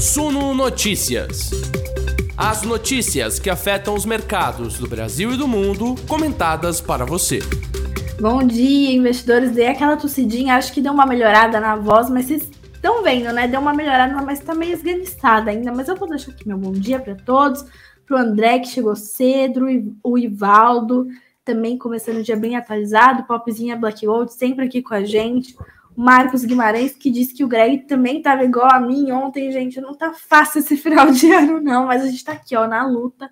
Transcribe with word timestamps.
Suno 0.00 0.54
Notícias. 0.54 1.50
As 2.36 2.62
notícias 2.62 3.40
que 3.40 3.50
afetam 3.50 3.94
os 3.94 4.06
mercados 4.06 4.78
do 4.78 4.88
Brasil 4.88 5.32
e 5.32 5.36
do 5.36 5.48
mundo, 5.48 5.96
comentadas 6.06 6.80
para 6.80 7.04
você. 7.04 7.40
Bom 8.20 8.44
dia, 8.44 8.92
investidores. 8.92 9.50
Dei 9.50 9.66
aquela 9.66 9.96
tossidinha, 9.96 10.54
acho 10.54 10.72
que 10.72 10.80
deu 10.80 10.92
uma 10.92 11.04
melhorada 11.04 11.58
na 11.58 11.74
voz, 11.74 12.08
mas 12.08 12.26
vocês 12.26 12.48
estão 12.72 13.02
vendo, 13.02 13.32
né? 13.32 13.48
Deu 13.48 13.60
uma 13.60 13.74
melhorada, 13.74 14.14
mas 14.22 14.38
tá 14.38 14.54
meio 14.54 14.74
esganiçada 14.74 15.50
ainda. 15.50 15.72
Mas 15.72 15.88
eu 15.88 15.96
vou 15.96 16.08
deixar 16.08 16.30
aqui 16.30 16.46
meu 16.46 16.58
bom 16.58 16.70
dia 16.70 17.00
para 17.00 17.16
todos. 17.16 17.64
Pro 18.06 18.16
André, 18.16 18.60
que 18.60 18.68
chegou 18.68 18.94
cedo, 18.94 19.66
o 20.04 20.16
Ivaldo, 20.16 21.08
também 21.44 21.76
começando 21.76 22.18
o 22.18 22.22
dia 22.22 22.36
bem 22.36 22.54
atualizado. 22.54 23.24
Popzinha 23.24 23.74
Black 23.74 24.06
Gold, 24.06 24.32
sempre 24.32 24.64
aqui 24.64 24.80
com 24.80 24.94
a 24.94 25.02
gente. 25.02 25.56
Marcos 25.98 26.44
Guimarães, 26.44 26.94
que 26.94 27.10
disse 27.10 27.34
que 27.34 27.42
o 27.42 27.48
Greg 27.48 27.78
também 27.78 28.18
estava 28.18 28.44
igual 28.44 28.70
a 28.70 28.78
mim 28.78 29.10
ontem, 29.10 29.50
gente. 29.50 29.80
Não 29.80 29.92
tá 29.94 30.12
fácil 30.12 30.60
esse 30.60 30.76
final 30.76 31.10
de 31.10 31.26
ano, 31.34 31.60
não, 31.60 31.86
mas 31.86 32.02
a 32.02 32.06
gente 32.06 32.18
está 32.18 32.34
aqui, 32.34 32.54
ó, 32.54 32.68
na 32.68 32.86
luta. 32.86 33.28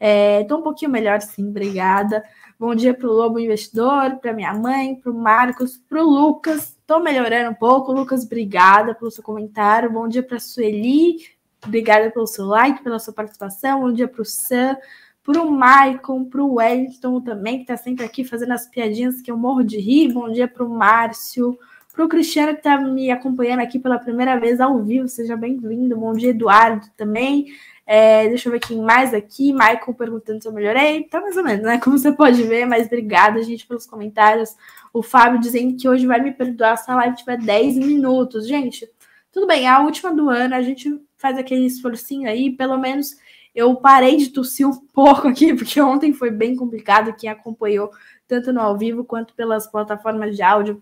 É, 0.00 0.42
tô 0.44 0.56
um 0.56 0.62
pouquinho 0.62 0.90
melhor, 0.90 1.20
sim, 1.20 1.48
obrigada. 1.48 2.24
Bom 2.58 2.74
dia 2.74 2.92
para 2.92 3.06
o 3.06 3.12
Lobo 3.12 3.38
Investidor, 3.38 4.16
para 4.16 4.32
minha 4.32 4.52
mãe, 4.52 4.96
para 4.96 5.12
o 5.12 5.14
Marcos, 5.14 5.76
para 5.76 6.02
o 6.02 6.10
Lucas. 6.10 6.76
Tô 6.84 6.98
melhorando 6.98 7.52
um 7.52 7.54
pouco. 7.54 7.92
Lucas, 7.92 8.24
obrigada 8.24 8.96
pelo 8.96 9.12
seu 9.12 9.22
comentário. 9.22 9.92
Bom 9.92 10.08
dia 10.08 10.24
para 10.24 10.38
a 10.38 10.40
Sueli, 10.40 11.18
obrigada 11.64 12.10
pelo 12.10 12.26
seu 12.26 12.46
like, 12.46 12.82
pela 12.82 12.98
sua 12.98 13.14
participação. 13.14 13.82
Bom 13.82 13.92
dia 13.92 14.08
para 14.08 14.22
o 14.22 14.24
Sam, 14.24 14.76
para 15.22 15.40
o 15.40 15.48
Maicon, 15.48 16.24
para 16.24 16.42
o 16.42 16.54
Wellington 16.54 17.20
também, 17.20 17.58
que 17.58 17.62
está 17.62 17.76
sempre 17.76 18.04
aqui 18.04 18.24
fazendo 18.24 18.54
as 18.54 18.66
piadinhas 18.66 19.22
que 19.22 19.30
eu 19.30 19.36
morro 19.36 19.62
de 19.62 19.78
rir. 19.78 20.12
Bom 20.12 20.28
dia 20.28 20.48
para 20.48 20.64
o 20.64 20.68
Márcio. 20.68 21.56
Para 21.98 22.04
o 22.04 22.08
Cristiano 22.08 22.52
que 22.52 22.60
está 22.60 22.78
me 22.80 23.10
acompanhando 23.10 23.58
aqui 23.58 23.76
pela 23.76 23.98
primeira 23.98 24.38
vez 24.38 24.60
ao 24.60 24.80
vivo, 24.84 25.08
seja 25.08 25.36
bem-vindo. 25.36 25.96
Bom 25.96 26.12
dia, 26.12 26.30
Eduardo, 26.30 26.86
também. 26.96 27.46
É, 27.84 28.28
deixa 28.28 28.48
eu 28.48 28.52
ver 28.52 28.60
quem 28.60 28.80
mais 28.80 29.12
aqui. 29.12 29.52
Michael 29.52 29.94
perguntando 29.98 30.40
se 30.40 30.46
eu 30.46 30.52
melhorei. 30.52 31.02
Tá 31.02 31.20
mais 31.20 31.36
ou 31.36 31.42
menos, 31.42 31.64
né? 31.64 31.80
Como 31.82 31.98
você 31.98 32.12
pode 32.12 32.40
ver, 32.44 32.66
mas 32.66 32.86
obrigada, 32.86 33.42
gente, 33.42 33.66
pelos 33.66 33.84
comentários. 33.84 34.54
O 34.92 35.02
Fábio 35.02 35.40
dizendo 35.40 35.76
que 35.76 35.88
hoje 35.88 36.06
vai 36.06 36.20
me 36.20 36.30
perdoar 36.30 36.76
se 36.76 36.88
a 36.88 36.94
live 36.94 37.16
tiver 37.16 37.36
10 37.36 37.78
minutos. 37.78 38.46
Gente, 38.46 38.88
tudo 39.32 39.48
bem, 39.48 39.64
é 39.64 39.68
a 39.68 39.80
última 39.80 40.14
do 40.14 40.30
ano, 40.30 40.54
a 40.54 40.62
gente 40.62 41.02
faz 41.16 41.36
aquele 41.36 41.66
esforcinho 41.66 42.28
aí, 42.28 42.52
pelo 42.52 42.78
menos 42.78 43.16
eu 43.52 43.74
parei 43.74 44.18
de 44.18 44.28
tossir 44.28 44.68
um 44.68 44.86
pouco 44.94 45.26
aqui, 45.26 45.52
porque 45.52 45.80
ontem 45.80 46.12
foi 46.12 46.30
bem 46.30 46.54
complicado. 46.54 47.12
Quem 47.16 47.28
acompanhou 47.28 47.90
tanto 48.28 48.52
no 48.52 48.60
ao 48.60 48.78
vivo 48.78 49.02
quanto 49.02 49.34
pelas 49.34 49.66
plataformas 49.66 50.36
de 50.36 50.42
áudio 50.42 50.80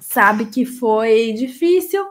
sabe 0.00 0.46
que 0.46 0.64
foi 0.64 1.32
difícil, 1.32 2.06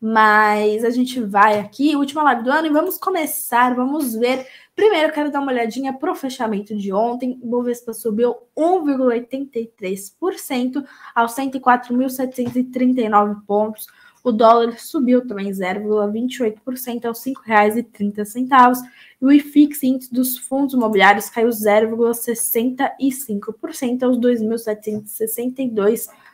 mas 0.00 0.84
a 0.84 0.90
gente 0.90 1.20
vai 1.20 1.58
aqui, 1.58 1.96
última 1.96 2.22
live 2.22 2.44
do 2.44 2.50
ano, 2.50 2.66
e 2.66 2.70
vamos 2.70 2.98
começar, 2.98 3.74
vamos 3.74 4.14
ver. 4.14 4.46
Primeiro, 4.74 5.12
quero 5.12 5.30
dar 5.32 5.40
uma 5.40 5.52
olhadinha 5.52 5.92
para 5.92 6.12
o 6.12 6.14
fechamento 6.14 6.76
de 6.76 6.92
ontem. 6.92 7.38
O 7.42 7.48
Bovespa 7.48 7.92
subiu 7.94 8.36
1,83% 8.56 10.84
aos 11.14 11.34
104.739 11.34 13.44
pontos. 13.46 13.86
O 14.22 14.32
dólar 14.32 14.78
subiu 14.78 15.26
também 15.26 15.50
0,28% 15.50 17.06
aos 17.06 17.24
R$ 17.24 17.32
5,30. 17.32 18.82
E 19.20 19.24
o 19.24 19.32
IFIX, 19.32 19.82
índice 19.82 20.12
dos 20.12 20.36
fundos 20.36 20.74
imobiliários, 20.74 21.30
caiu 21.30 21.48
0,65% 21.48 24.02
aos 24.02 24.18
2.762 24.18 26.06
pontos. 26.06 26.25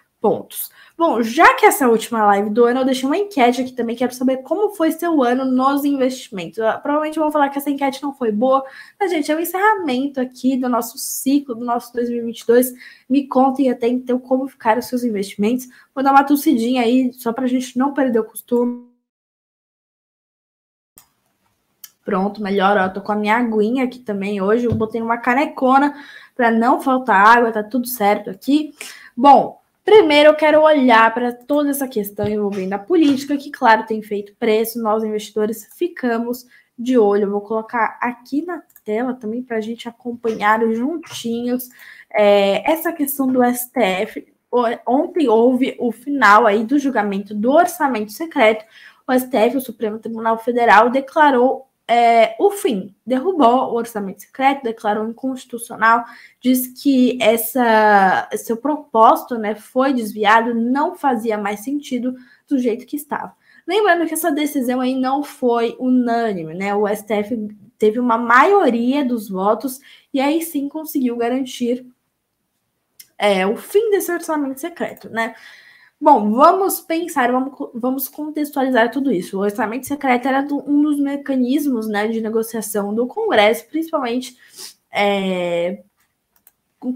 Bom, 0.97 1.21
já 1.23 1.55
que 1.55 1.67
essa 1.67 1.89
última 1.89 2.25
live 2.27 2.49
do 2.51 2.65
ano, 2.65 2.81
eu 2.81 2.85
deixei 2.85 3.07
uma 3.09 3.17
enquete 3.17 3.61
aqui 3.61 3.73
também. 3.73 3.97
Quero 3.97 4.15
saber 4.15 4.39
como 4.39 4.71
foi 4.71 4.93
seu 4.93 5.23
ano 5.23 5.45
nos 5.45 5.85
investimentos. 5.85 6.59
Eu, 6.59 6.67
provavelmente 6.81 7.19
vão 7.19 7.33
falar 7.33 7.49
que 7.49 7.59
essa 7.59 7.71
enquete 7.71 8.03
não 8.03 8.15
foi 8.15 8.31
boa, 8.31 8.65
mas, 9.01 9.11
gente, 9.11 9.33
é 9.33 9.35
o 9.35 9.41
encerramento 9.41 10.21
aqui 10.21 10.57
do 10.57 10.69
nosso 10.69 10.99
ciclo, 10.99 11.55
do 11.57 11.65
nosso 11.65 11.93
2022. 11.95 12.73
Me 13.09 13.27
contem 13.27 13.71
até 13.71 13.89
então 13.89 14.19
como 14.19 14.47
ficaram 14.47 14.79
os 14.79 14.87
seus 14.87 15.03
investimentos. 15.03 15.67
Vou 15.95 16.05
dar 16.05 16.13
uma 16.13 16.25
tossidinha 16.25 16.83
aí, 16.83 17.13
só 17.15 17.33
para 17.33 17.45
a 17.45 17.49
gente 17.49 17.77
não 17.77 17.93
perder 17.93 18.21
o 18.21 18.25
costume. 18.25 18.87
Pronto, 22.05 22.43
melhor. 22.43 22.77
Ó, 22.77 22.89
tô 22.89 23.01
com 23.01 23.13
a 23.13 23.17
minha 23.17 23.37
aguinha 23.37 23.85
aqui 23.85 23.99
também 23.99 24.41
hoje. 24.41 24.67
Eu 24.67 24.75
botei 24.75 25.01
uma 25.01 25.19
canecona 25.19 25.95
para 26.37 26.51
não 26.51 26.81
faltar 26.81 27.39
água, 27.39 27.53
tá 27.53 27.63
tudo 27.63 27.87
certo 27.87 28.31
aqui. 28.31 28.75
Bom, 29.17 29.62
Primeiro, 29.85 30.31
eu 30.31 30.37
quero 30.37 30.63
olhar 30.63 31.13
para 31.13 31.33
toda 31.33 31.71
essa 31.71 31.89
questão 31.89 32.27
envolvendo 32.29 32.73
a 32.73 32.79
política, 32.79 33.37
que, 33.37 33.51
claro, 33.51 33.85
tem 33.85 34.01
feito 34.01 34.35
preço, 34.37 34.81
nós 34.81 35.03
investidores 35.03 35.69
ficamos 35.77 36.47
de 36.79 36.97
olho. 36.97 37.25
Eu 37.25 37.31
vou 37.31 37.41
colocar 37.41 37.99
aqui 38.01 38.45
na 38.45 38.63
tela 38.85 39.15
também 39.15 39.43
para 39.43 39.57
a 39.57 39.61
gente 39.61 39.89
acompanhar 39.89 40.61
juntinhos 40.73 41.69
é, 42.13 42.71
essa 42.71 42.93
questão 42.93 43.27
do 43.27 43.41
STF. 43.45 44.33
Ontem 44.87 45.29
houve 45.29 45.77
o 45.81 45.91
final 45.91 46.47
aí 46.47 46.63
do 46.63 46.79
julgamento 46.79 47.35
do 47.35 47.51
orçamento 47.51 48.13
secreto. 48.13 48.65
O 49.09 49.13
STF, 49.13 49.57
o 49.57 49.61
Supremo 49.61 49.99
Tribunal 49.99 50.39
Federal, 50.39 50.91
declarou 50.91 51.67
é, 51.89 52.37
o 52.39 52.51
fim, 52.51 52.95
derrubou 53.07 53.73
o 53.73 53.75
orçamento 53.75 54.23
secreto, 54.23 54.63
declarou 54.63 55.09
inconstitucional, 55.09 56.05
diz 56.41 56.67
que 56.81 57.19
essa, 57.21 58.29
seu 58.37 58.57
propósito 58.57 59.37
né, 59.37 59.55
foi 59.55 59.93
desviado, 59.93 60.55
não 60.55 60.95
fazia 60.95 61.37
mais 61.37 61.61
sentido 61.61 62.15
do 62.49 62.59
jeito 62.59 62.87
que 62.87 62.97
estava. 62.97 63.35
Lembrando 63.67 64.07
que 64.07 64.15
essa 64.15 64.31
decisão 64.31 64.81
aí 64.81 64.95
não 64.95 65.23
foi 65.23 65.77
unânime, 65.79 66.55
né? 66.55 66.75
O 66.75 66.89
STF 66.89 67.49
teve 67.79 68.01
uma 68.01 68.19
maioria 68.19 69.05
dos 69.05 69.29
votos 69.29 69.81
e 70.13 70.21
aí 70.21 70.43
sim 70.43 70.69
conseguiu 70.69 71.17
garantir 71.17 71.87
é, 73.17 73.47
o 73.47 73.57
fim 73.57 73.91
desse 73.91 74.11
orçamento 74.11 74.61
secreto, 74.61 75.09
né? 75.09 75.35
Bom, 76.03 76.33
vamos 76.33 76.81
pensar, 76.81 77.31
vamos, 77.31 77.53
vamos 77.73 78.09
contextualizar 78.09 78.91
tudo 78.91 79.13
isso. 79.13 79.39
O 79.39 79.43
orçamento 79.43 79.87
secreto 79.87 80.27
era 80.27 80.43
do, 80.43 80.59
um 80.69 80.83
dos 80.83 80.99
mecanismos 80.99 81.87
né, 81.87 82.09
de 82.09 82.21
negociação 82.21 82.93
do 82.93 83.07
Congresso, 83.07 83.69
principalmente 83.69 84.37
é, 84.93 85.85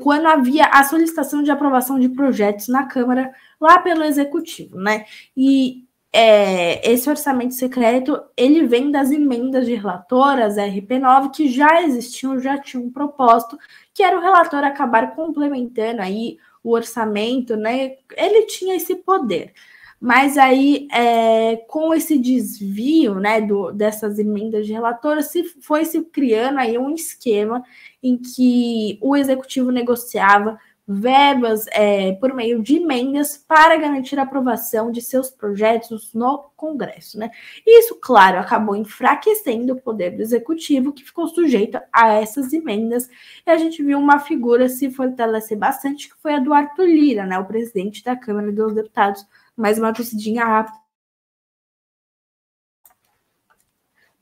quando 0.02 0.26
havia 0.26 0.64
a 0.64 0.82
solicitação 0.82 1.40
de 1.40 1.52
aprovação 1.52 2.00
de 2.00 2.08
projetos 2.08 2.66
na 2.66 2.84
Câmara 2.84 3.32
lá 3.60 3.78
pelo 3.78 4.02
Executivo, 4.02 4.76
né? 4.76 5.04
E 5.36 5.86
é, 6.12 6.90
esse 6.90 7.08
orçamento 7.08 7.54
secreto 7.54 8.20
ele 8.36 8.66
vem 8.66 8.90
das 8.90 9.12
emendas 9.12 9.66
de 9.66 9.74
relatoras 9.76 10.56
RP9 10.56 11.30
que 11.30 11.48
já 11.48 11.80
existiam, 11.80 12.40
já 12.40 12.58
tinham 12.58 12.90
propósito, 12.90 13.56
que 13.94 14.02
era 14.02 14.18
o 14.18 14.20
relator 14.20 14.64
acabar 14.64 15.14
complementando 15.14 16.02
aí 16.02 16.38
o 16.66 16.72
orçamento, 16.72 17.56
né? 17.56 17.96
Ele 18.16 18.44
tinha 18.46 18.74
esse 18.74 18.96
poder. 18.96 19.52
Mas 20.00 20.36
aí, 20.36 20.88
é, 20.92 21.56
com 21.68 21.94
esse 21.94 22.18
desvio 22.18 23.14
né, 23.14 23.40
do, 23.40 23.70
dessas 23.70 24.18
emendas 24.18 24.66
de 24.66 24.72
relatora, 24.72 25.22
se 25.22 25.44
foi 25.62 25.84
se 25.84 26.02
criando 26.06 26.58
aí 26.58 26.76
um 26.76 26.90
esquema 26.90 27.62
em 28.02 28.18
que 28.18 28.98
o 29.00 29.16
executivo 29.16 29.70
negociava 29.70 30.58
verbas 30.86 31.66
é, 31.72 32.12
por 32.12 32.32
meio 32.32 32.62
de 32.62 32.76
emendas 32.76 33.36
para 33.36 33.76
garantir 33.76 34.18
a 34.18 34.22
aprovação 34.22 34.92
de 34.92 35.00
seus 35.02 35.30
projetos 35.30 36.14
no 36.14 36.50
Congresso. 36.56 37.18
Né? 37.18 37.30
Isso, 37.66 37.98
claro, 38.00 38.38
acabou 38.38 38.76
enfraquecendo 38.76 39.72
o 39.72 39.80
poder 39.80 40.16
do 40.16 40.22
executivo, 40.22 40.92
que 40.92 41.04
ficou 41.04 41.26
sujeito 41.26 41.80
a 41.92 42.12
essas 42.12 42.52
emendas, 42.52 43.08
e 43.44 43.50
a 43.50 43.56
gente 43.56 43.82
viu 43.82 43.98
uma 43.98 44.20
figura 44.20 44.68
se 44.68 44.90
fortalecer 44.90 45.58
bastante, 45.58 46.08
que 46.08 46.16
foi 46.22 46.34
a 46.34 46.40
do 46.40 46.54
Arthur 46.54 46.86
Lira, 46.86 47.26
né, 47.26 47.38
o 47.38 47.44
presidente 47.44 48.04
da 48.04 48.14
Câmara 48.14 48.52
dos 48.52 48.74
Deputados. 48.74 49.26
Mais 49.56 49.78
uma 49.78 49.92
tossidinha 49.92 50.44
rápida 50.44 50.85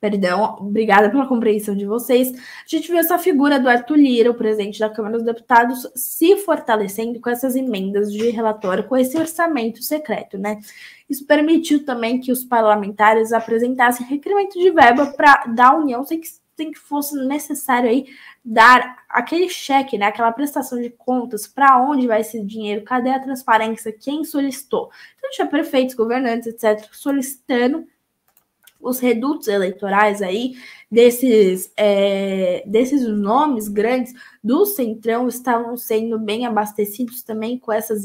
Perdão, 0.04 0.56
obrigada 0.60 1.08
pela 1.08 1.26
compreensão 1.26 1.74
de 1.74 1.86
vocês. 1.86 2.30
A 2.30 2.66
gente 2.66 2.88
viu 2.88 2.98
essa 2.98 3.18
figura 3.18 3.58
do 3.58 3.70
Arthur 3.70 3.96
Lira, 3.96 4.30
o 4.30 4.34
presidente 4.34 4.78
da 4.78 4.90
Câmara 4.90 5.14
dos 5.14 5.24
Deputados, 5.24 5.90
se 5.96 6.36
fortalecendo 6.36 7.18
com 7.22 7.30
essas 7.30 7.56
emendas 7.56 8.12
de 8.12 8.28
relatório, 8.28 8.84
com 8.84 8.98
esse 8.98 9.16
orçamento 9.16 9.82
secreto, 9.82 10.36
né? 10.36 10.60
Isso 11.08 11.24
permitiu 11.24 11.86
também 11.86 12.20
que 12.20 12.30
os 12.30 12.44
parlamentares 12.44 13.32
apresentassem 13.32 14.06
requerimento 14.06 14.58
de 14.58 14.70
verba 14.70 15.06
para 15.06 15.46
da 15.46 15.74
União 15.74 16.04
sem 16.04 16.20
que, 16.20 16.28
sem 16.54 16.70
que 16.70 16.78
fosse 16.78 17.16
necessário 17.26 17.88
aí 17.88 18.04
dar 18.44 19.04
aquele 19.08 19.48
cheque, 19.48 19.96
né? 19.96 20.08
Aquela 20.08 20.32
prestação 20.32 20.82
de 20.82 20.90
contas, 20.90 21.46
para 21.46 21.80
onde 21.82 22.06
vai 22.06 22.20
esse 22.20 22.44
dinheiro, 22.44 22.84
cadê 22.84 23.08
a 23.08 23.20
transparência, 23.20 23.90
quem 23.90 24.22
solicitou. 24.22 24.90
Então 25.16 25.30
tinha 25.30 25.46
prefeitos, 25.46 25.94
governantes, 25.94 26.46
etc., 26.46 26.90
solicitando 26.92 27.86
os 28.84 29.00
redutos 29.00 29.48
eleitorais 29.48 30.22
aí 30.22 30.54
desses, 30.90 31.72
é, 31.76 32.62
desses 32.66 33.06
nomes 33.08 33.68
grandes 33.68 34.12
do 34.42 34.64
Centrão 34.66 35.26
estavam 35.26 35.76
sendo 35.76 36.18
bem 36.18 36.46
abastecidos 36.46 37.22
também 37.22 37.58
com 37.58 37.72
essas 37.72 38.02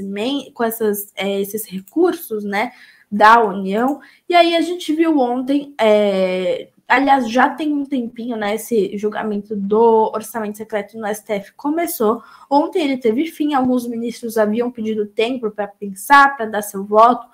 com 0.54 0.64
essas, 0.64 1.12
é, 1.16 1.42
esses 1.42 1.66
recursos, 1.66 2.44
né? 2.44 2.72
da 3.12 3.44
União. 3.44 4.00
E 4.28 4.36
aí 4.36 4.56
a 4.56 4.62
gente 4.62 4.94
viu 4.94 5.18
ontem, 5.18 5.74
é, 5.80 6.70
aliás, 6.88 7.30
já 7.30 7.50
tem 7.50 7.74
um 7.74 7.86
tempinho, 7.86 8.38
né? 8.38 8.56
Esse 8.56 8.98
julgamento 8.98 9.56
do 9.56 10.12
orçamento 10.14 10.58
secreto 10.58 10.98
no 10.98 11.08
STF 11.08 11.54
começou. 11.56 12.22
Ontem 12.50 12.84
ele 12.84 12.98
teve 12.98 13.26
fim, 13.28 13.54
alguns 13.54 13.88
ministros 13.88 14.38
haviam 14.38 14.72
pedido 14.72 15.08
tempo 15.08 15.50
para 15.50 15.68
pensar, 15.68 16.36
para 16.36 16.46
dar 16.46 16.62
seu 16.62 16.84
voto. 16.84 17.26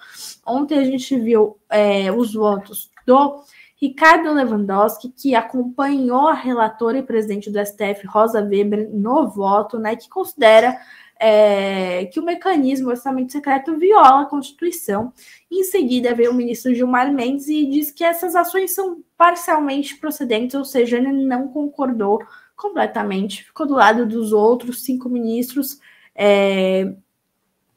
Ontem 0.46 0.80
a 0.80 0.84
gente 0.84 1.18
viu 1.20 1.58
é, 1.70 2.12
os 2.12 2.34
votos 2.34 2.90
do 3.06 3.44
Ricardo 3.78 4.32
Lewandowski, 4.34 5.10
que 5.10 5.36
acompanhou 5.36 6.28
a 6.28 6.34
relatora 6.34 7.00
e 7.00 7.04
presidente 7.04 7.50
do 7.50 7.60
STF, 7.64 8.08
Rosa 8.08 8.42
Weber, 8.42 8.90
no 8.92 9.28
voto, 9.28 9.78
né, 9.78 9.96
que 9.96 10.10
considera 10.10 10.78
é, 11.20 12.06
que 12.06 12.20
o 12.20 12.24
mecanismo 12.24 12.90
orçamento 12.90 13.32
secreto 13.32 13.78
viola 13.78 14.22
a 14.22 14.26
Constituição. 14.26 15.14
Em 15.52 15.64
seguida, 15.64 16.16
veio 16.16 16.32
o 16.32 16.34
ministro 16.34 16.74
Gilmar 16.74 17.12
Mendes 17.12 17.48
e 17.48 17.66
diz 17.66 17.92
que 17.92 18.04
essas 18.04 18.36
ações 18.36 18.74
são 18.74 19.04
parcialmente 19.18 19.98
procedentes, 19.98 20.56
ou 20.56 20.66
seja, 20.66 20.98
ele 20.98 21.12
não 21.12 21.48
concordou 21.50 22.22
completamente, 22.56 23.44
ficou 23.44 23.66
do 23.66 23.76
lado 23.76 24.06
dos 24.06 24.32
outros 24.32 24.84
cinco 24.84 25.10
ministros 25.10 25.80
é, 26.16 26.96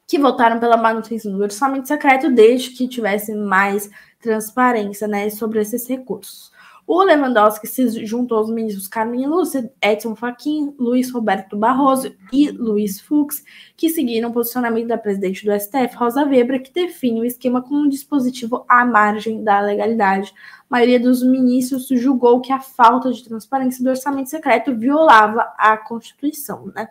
que 0.07 0.19
votaram 0.19 0.59
pela 0.59 0.77
manutenção 0.77 1.33
do 1.33 1.43
orçamento 1.43 1.89
secreto, 1.89 2.31
desde 2.31 2.71
que 2.71 2.89
tivesse 2.89 3.35
mais 3.35 3.91
transparência 4.21 5.07
né, 5.07 5.31
sobre 5.31 5.61
esses 5.61 5.87
recursos. 5.89 6.53
O 6.89 7.03
Lewandowski 7.03 7.67
se 7.67 8.07
juntou 8.07 8.39
aos 8.39 8.49
ministros 8.49 8.89
Carmen 8.89 9.27
Lúcia, 9.27 9.71
Edson 9.79 10.17
Fachin, 10.17 10.75
Luiz 10.79 11.11
Roberto 11.11 11.55
Barroso 11.55 12.15
e 12.33 12.51
Luiz 12.51 12.99
Fux, 12.99 13.45
que 13.77 13.91
seguiram 13.91 14.31
o 14.31 14.33
posicionamento 14.33 14.87
da 14.87 14.97
presidente 14.97 15.45
do 15.45 15.53
STF, 15.53 15.95
Rosa 15.97 16.25
Weber, 16.25 16.63
que 16.63 16.73
define 16.73 17.21
o 17.21 17.27
esquema 17.27 17.61
como 17.61 17.81
um 17.81 17.89
dispositivo 17.91 18.65
à 18.67 18.87
margem 18.87 19.45
da 19.45 19.61
legalidade. 19.61 20.33
A 20.63 20.65
maioria 20.71 20.99
dos 20.99 21.23
ministros 21.23 21.89
julgou 21.89 22.41
que 22.41 22.55
a 22.55 22.61
falta 22.61 23.13
de 23.13 23.23
transparência 23.23 23.85
do 23.85 23.91
orçamento 23.91 24.31
secreto 24.31 24.75
violava 24.75 25.43
a 25.59 25.77
Constituição. 25.77 26.73
Né? 26.75 26.89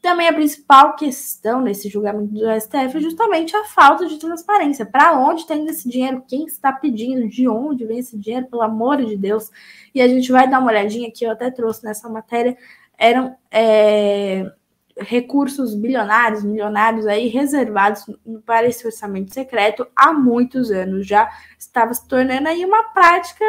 Também 0.00 0.28
a 0.28 0.32
principal 0.32 0.96
questão 0.96 1.60
nesse 1.60 1.88
julgamento 1.90 2.32
do 2.32 2.60
STF 2.60 2.96
é 2.96 3.00
justamente 3.00 3.54
a 3.54 3.64
falta 3.64 4.06
de 4.06 4.18
transparência. 4.18 4.86
Para 4.86 5.18
onde 5.18 5.42
está 5.42 5.54
indo 5.54 5.70
esse 5.70 5.88
dinheiro? 5.88 6.24
Quem 6.26 6.46
está 6.46 6.72
pedindo? 6.72 7.28
De 7.28 7.46
onde 7.46 7.84
vem 7.84 7.98
esse 7.98 8.16
dinheiro? 8.16 8.46
Pelo 8.46 8.62
amor 8.62 9.04
de 9.04 9.14
Deus. 9.14 9.50
E 9.94 10.00
a 10.00 10.08
gente 10.08 10.32
vai 10.32 10.48
dar 10.48 10.58
uma 10.58 10.70
olhadinha 10.70 11.12
que 11.12 11.24
eu 11.24 11.30
até 11.30 11.50
trouxe 11.50 11.84
nessa 11.84 12.08
matéria. 12.08 12.56
Eram 12.96 13.36
é, 13.50 14.50
recursos 14.96 15.74
bilionários, 15.74 16.42
milionários 16.42 17.06
aí 17.06 17.28
reservados 17.28 18.06
para 18.46 18.66
esse 18.66 18.86
orçamento 18.86 19.34
secreto 19.34 19.86
há 19.94 20.14
muitos 20.14 20.70
anos. 20.70 21.06
Já 21.06 21.30
estava 21.58 21.92
se 21.92 22.08
tornando 22.08 22.48
aí 22.48 22.64
uma 22.64 22.84
prática 22.92 23.44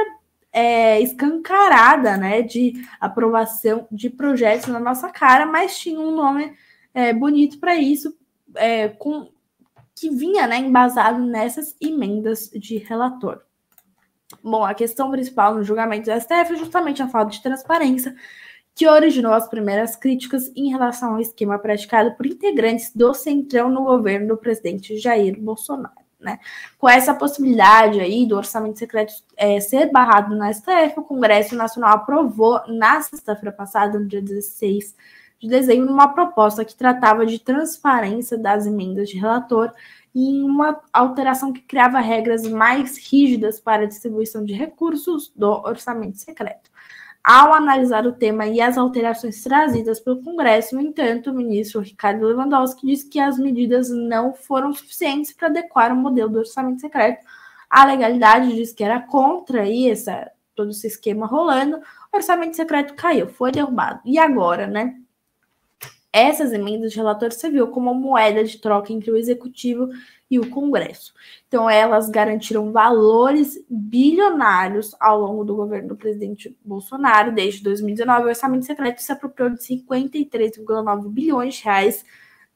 é, 0.51 0.99
escancarada, 1.01 2.17
né, 2.17 2.41
de 2.41 2.73
aprovação 2.99 3.87
de 3.91 4.09
projetos 4.09 4.67
na 4.67 4.79
nossa 4.79 5.09
cara, 5.09 5.45
mas 5.45 5.77
tinha 5.77 5.99
um 5.99 6.15
nome 6.15 6.53
é, 6.93 7.13
bonito 7.13 7.59
para 7.59 7.75
isso, 7.75 8.15
é, 8.55 8.89
com 8.89 9.29
que 9.95 10.09
vinha, 10.09 10.47
né, 10.47 10.57
embasado 10.57 11.19
nessas 11.19 11.75
emendas 11.79 12.49
de 12.49 12.77
relator. 12.77 13.41
Bom, 14.43 14.63
a 14.65 14.73
questão 14.73 15.11
principal 15.11 15.55
no 15.55 15.63
julgamento 15.63 16.09
do 16.09 16.19
STF 16.19 16.53
é 16.53 16.55
justamente 16.55 17.01
a 17.01 17.07
falta 17.07 17.31
de 17.31 17.43
transparência 17.43 18.15
que 18.73 18.87
originou 18.87 19.33
as 19.33 19.47
primeiras 19.49 19.95
críticas 19.95 20.51
em 20.55 20.69
relação 20.69 21.13
ao 21.13 21.19
esquema 21.19 21.59
praticado 21.59 22.15
por 22.15 22.25
integrantes 22.25 22.95
do 22.95 23.13
Centrão 23.13 23.69
no 23.69 23.83
governo 23.83 24.29
do 24.29 24.37
presidente 24.37 24.97
Jair 24.97 25.39
Bolsonaro. 25.39 26.00
Né? 26.21 26.39
Com 26.77 26.87
essa 26.87 27.13
possibilidade 27.13 27.99
aí 27.99 28.27
do 28.27 28.37
orçamento 28.37 28.77
secreto 28.77 29.11
é, 29.35 29.59
ser 29.59 29.91
barrado 29.91 30.35
na 30.35 30.53
STF, 30.53 30.93
o 30.97 31.03
Congresso 31.03 31.55
Nacional 31.55 31.95
aprovou 31.95 32.61
na 32.67 33.01
sexta-feira 33.01 33.51
passada, 33.51 33.97
no 33.97 34.05
dia 34.05 34.21
16 34.21 34.95
de 35.39 35.47
dezembro, 35.47 35.91
uma 35.91 36.13
proposta 36.13 36.63
que 36.63 36.75
tratava 36.75 37.25
de 37.25 37.39
transparência 37.39 38.37
das 38.37 38.67
emendas 38.67 39.09
de 39.09 39.17
relator 39.17 39.73
e 40.13 40.41
uma 40.43 40.79
alteração 40.93 41.51
que 41.51 41.61
criava 41.61 41.99
regras 41.99 42.47
mais 42.47 42.97
rígidas 42.97 43.59
para 43.59 43.83
a 43.83 43.87
distribuição 43.87 44.45
de 44.45 44.53
recursos 44.53 45.31
do 45.35 45.47
orçamento 45.47 46.19
secreto. 46.19 46.69
Ao 47.23 47.53
analisar 47.53 48.07
o 48.07 48.13
tema 48.13 48.47
e 48.47 48.59
as 48.59 48.79
alterações 48.79 49.43
trazidas 49.43 49.99
pelo 49.99 50.23
Congresso, 50.23 50.75
no 50.75 50.81
entanto, 50.81 51.29
o 51.29 51.33
ministro 51.33 51.79
Ricardo 51.81 52.25
Lewandowski 52.25 52.87
disse 52.87 53.07
que 53.07 53.19
as 53.19 53.37
medidas 53.37 53.89
não 53.89 54.33
foram 54.33 54.73
suficientes 54.73 55.31
para 55.31 55.47
adequar 55.47 55.91
o 55.91 55.95
modelo 55.95 56.29
do 56.29 56.39
orçamento 56.39 56.81
secreto 56.81 57.23
à 57.69 57.85
legalidade, 57.85 58.55
diz 58.55 58.73
que 58.73 58.83
era 58.83 58.99
contra 58.99 59.61
aí 59.61 59.89
essa, 59.89 60.31
todo 60.55 60.71
esse 60.71 60.87
esquema 60.87 61.27
rolando. 61.27 61.77
O 62.11 62.17
orçamento 62.17 62.55
secreto 62.55 62.95
caiu, 62.95 63.27
foi 63.27 63.51
derrubado. 63.51 64.01
E 64.03 64.17
agora, 64.17 64.65
né? 64.65 64.95
Essas 66.11 66.51
emendas 66.51 66.91
de 66.91 66.97
relator 66.97 67.31
serviu 67.31 67.67
como 67.67 67.93
moeda 67.93 68.43
de 68.43 68.57
troca 68.57 68.91
entre 68.91 69.11
o 69.11 69.15
executivo 69.15 69.89
e 70.31 70.39
o 70.39 70.49
Congresso. 70.49 71.13
Então, 71.49 71.69
elas 71.69 72.09
garantiram 72.09 72.71
valores 72.71 73.61
bilionários 73.69 74.95
ao 74.97 75.19
longo 75.19 75.43
do 75.43 75.57
governo 75.57 75.89
do 75.89 75.97
presidente 75.97 76.57
Bolsonaro. 76.63 77.33
Desde 77.33 77.61
2019, 77.61 78.23
o 78.23 78.29
orçamento 78.29 78.65
secreto 78.65 78.99
se 78.99 79.11
apropriou 79.11 79.49
de 79.49 79.57
53,9 79.57 81.09
bilhões 81.09 81.55
de 81.55 81.63
reais 81.65 82.05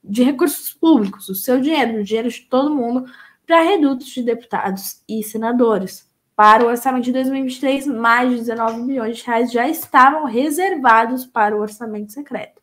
de 0.01 0.23
recursos 0.23 0.73
públicos, 0.73 1.27
o 1.27 1.35
seu 1.35 1.59
dinheiro, 1.59 1.99
o 1.99 2.03
dinheiro 2.03 2.29
de 2.29 2.41
todo 2.41 2.73
mundo, 2.73 3.05
para 3.45 3.61
redutos 3.61 4.07
de 4.07 4.23
deputados 4.23 5.03
e 5.09 5.21
senadores. 5.21 6.09
Para 6.33 6.63
o 6.63 6.67
orçamento 6.67 7.05
de 7.05 7.11
2023, 7.11 7.87
mais 7.87 8.29
de 8.29 8.37
19 8.37 8.83
bilhões 8.83 9.17
de 9.17 9.25
reais 9.25 9.51
já 9.51 9.67
estavam 9.67 10.25
reservados 10.25 11.25
para 11.25 11.55
o 11.55 11.59
orçamento 11.59 12.13
secreto. 12.13 12.61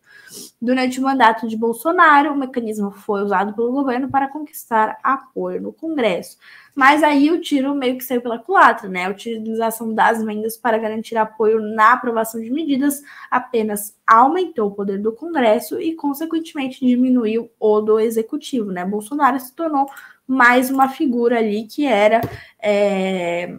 Durante 0.61 1.01
o 1.01 1.03
mandato 1.03 1.49
de 1.49 1.57
Bolsonaro, 1.57 2.33
o 2.33 2.37
mecanismo 2.37 2.91
foi 2.91 3.23
usado 3.23 3.53
pelo 3.55 3.73
governo 3.73 4.09
para 4.09 4.29
conquistar 4.29 4.99
apoio 5.03 5.61
no 5.61 5.73
Congresso. 5.73 6.37
Mas 6.75 7.03
aí 7.03 7.31
o 7.31 7.41
tiro 7.41 7.75
meio 7.75 7.99
que 7.99 8.05
saiu 8.05 8.23
pela 8.23 8.39
culatra, 8.39 8.89
né? 8.89 9.07
A 9.07 9.11
utilização 9.11 9.93
das 9.95 10.21
emendas 10.21 10.57
para 10.57 10.79
garantir 10.79 11.17
apoio 11.17 11.61
na 11.61 11.93
aprovação 11.93 12.41
de 12.41 12.51
medidas 12.51 13.03
apenas 13.31 13.97
aumentou 14.07 14.69
o 14.69 14.75
poder 14.75 14.99
do 14.99 15.13
Congresso 15.13 15.81
e, 15.81 15.95
consequentemente, 15.95 16.85
diminuiu 16.85 17.51
o 17.61 17.81
do 17.81 18.01
Executivo, 18.01 18.71
né? 18.71 18.85
Bolsonaro 18.85 19.39
se 19.39 19.55
tornou 19.55 19.87
mais 20.27 20.71
uma 20.71 20.89
figura 20.89 21.39
ali 21.39 21.65
que 21.65 21.85
era 21.85 22.21
é, 22.59 23.59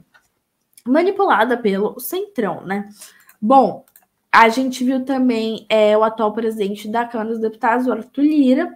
manipulada 0.86 1.58
pelo 1.58 2.00
Centrão, 2.00 2.66
né? 2.66 2.90
Bom, 3.40 3.86
a 4.34 4.50
gente 4.50 4.84
viu 4.84 5.06
também 5.06 5.64
é, 5.70 5.96
o 5.96 6.04
atual 6.04 6.34
presidente 6.34 6.88
da 6.88 7.06
Câmara 7.06 7.30
dos 7.30 7.40
Deputados, 7.40 7.88
Arthur 7.88 8.24
Lira, 8.24 8.76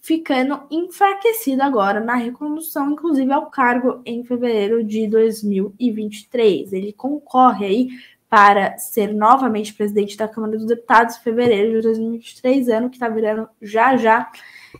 ficando 0.00 0.62
enfraquecido 0.70 1.62
agora 1.62 2.00
na 2.00 2.14
recondução, 2.14 2.92
inclusive 2.92 3.30
ao 3.30 3.50
cargo 3.50 4.00
em 4.06 4.24
fevereiro 4.24 4.82
de 4.82 5.06
2023. 5.06 6.72
Ele 6.72 6.90
concorre 6.90 7.66
aí 7.66 7.88
para 8.30 8.78
ser 8.78 9.12
novamente 9.12 9.74
presidente 9.74 10.16
da 10.16 10.26
Câmara 10.26 10.56
dos 10.56 10.66
Deputados 10.66 11.16
em 11.16 11.20
fevereiro 11.20 11.76
de 11.76 11.82
2023, 11.82 12.68
ano 12.70 12.88
que 12.88 12.96
está 12.96 13.08
virando 13.10 13.46
já 13.60 13.98
já. 13.98 14.32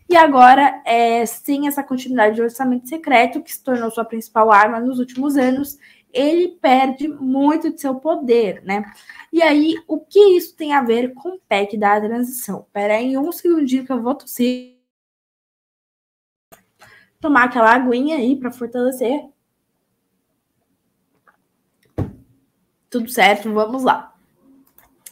E 0.08 0.16
agora, 0.16 0.80
é, 0.86 1.26
sem 1.26 1.68
essa 1.68 1.82
continuidade 1.82 2.36
de 2.36 2.42
orçamento 2.42 2.88
secreto, 2.88 3.42
que 3.42 3.52
se 3.52 3.62
tornou 3.62 3.90
sua 3.90 4.06
principal 4.06 4.50
arma 4.50 4.80
nos 4.80 4.98
últimos 4.98 5.36
anos, 5.36 5.78
ele 6.14 6.48
perde 6.48 7.08
muito 7.08 7.70
de 7.72 7.80
seu 7.80 7.96
poder, 7.96 8.62
né? 8.62 8.84
E 9.32 9.42
aí, 9.42 9.76
o 9.88 9.98
que 9.98 10.18
isso 10.36 10.54
tem 10.56 10.72
a 10.72 10.82
ver 10.82 11.12
com 11.12 11.30
o 11.30 11.40
PEC 11.40 11.76
da 11.76 12.00
transição? 12.00 12.66
Pera 12.72 12.94
aí, 12.94 13.18
um 13.18 13.32
segundinho 13.32 13.84
que 13.84 13.92
eu 13.92 14.00
vou 14.00 14.14
tossir. 14.14 14.78
Tomar 17.20 17.44
aquela 17.44 17.74
aguinha 17.74 18.16
aí 18.16 18.36
para 18.36 18.52
fortalecer. 18.52 19.28
Tudo 22.88 23.10
certo, 23.10 23.52
vamos 23.52 23.82
lá. 23.82 24.14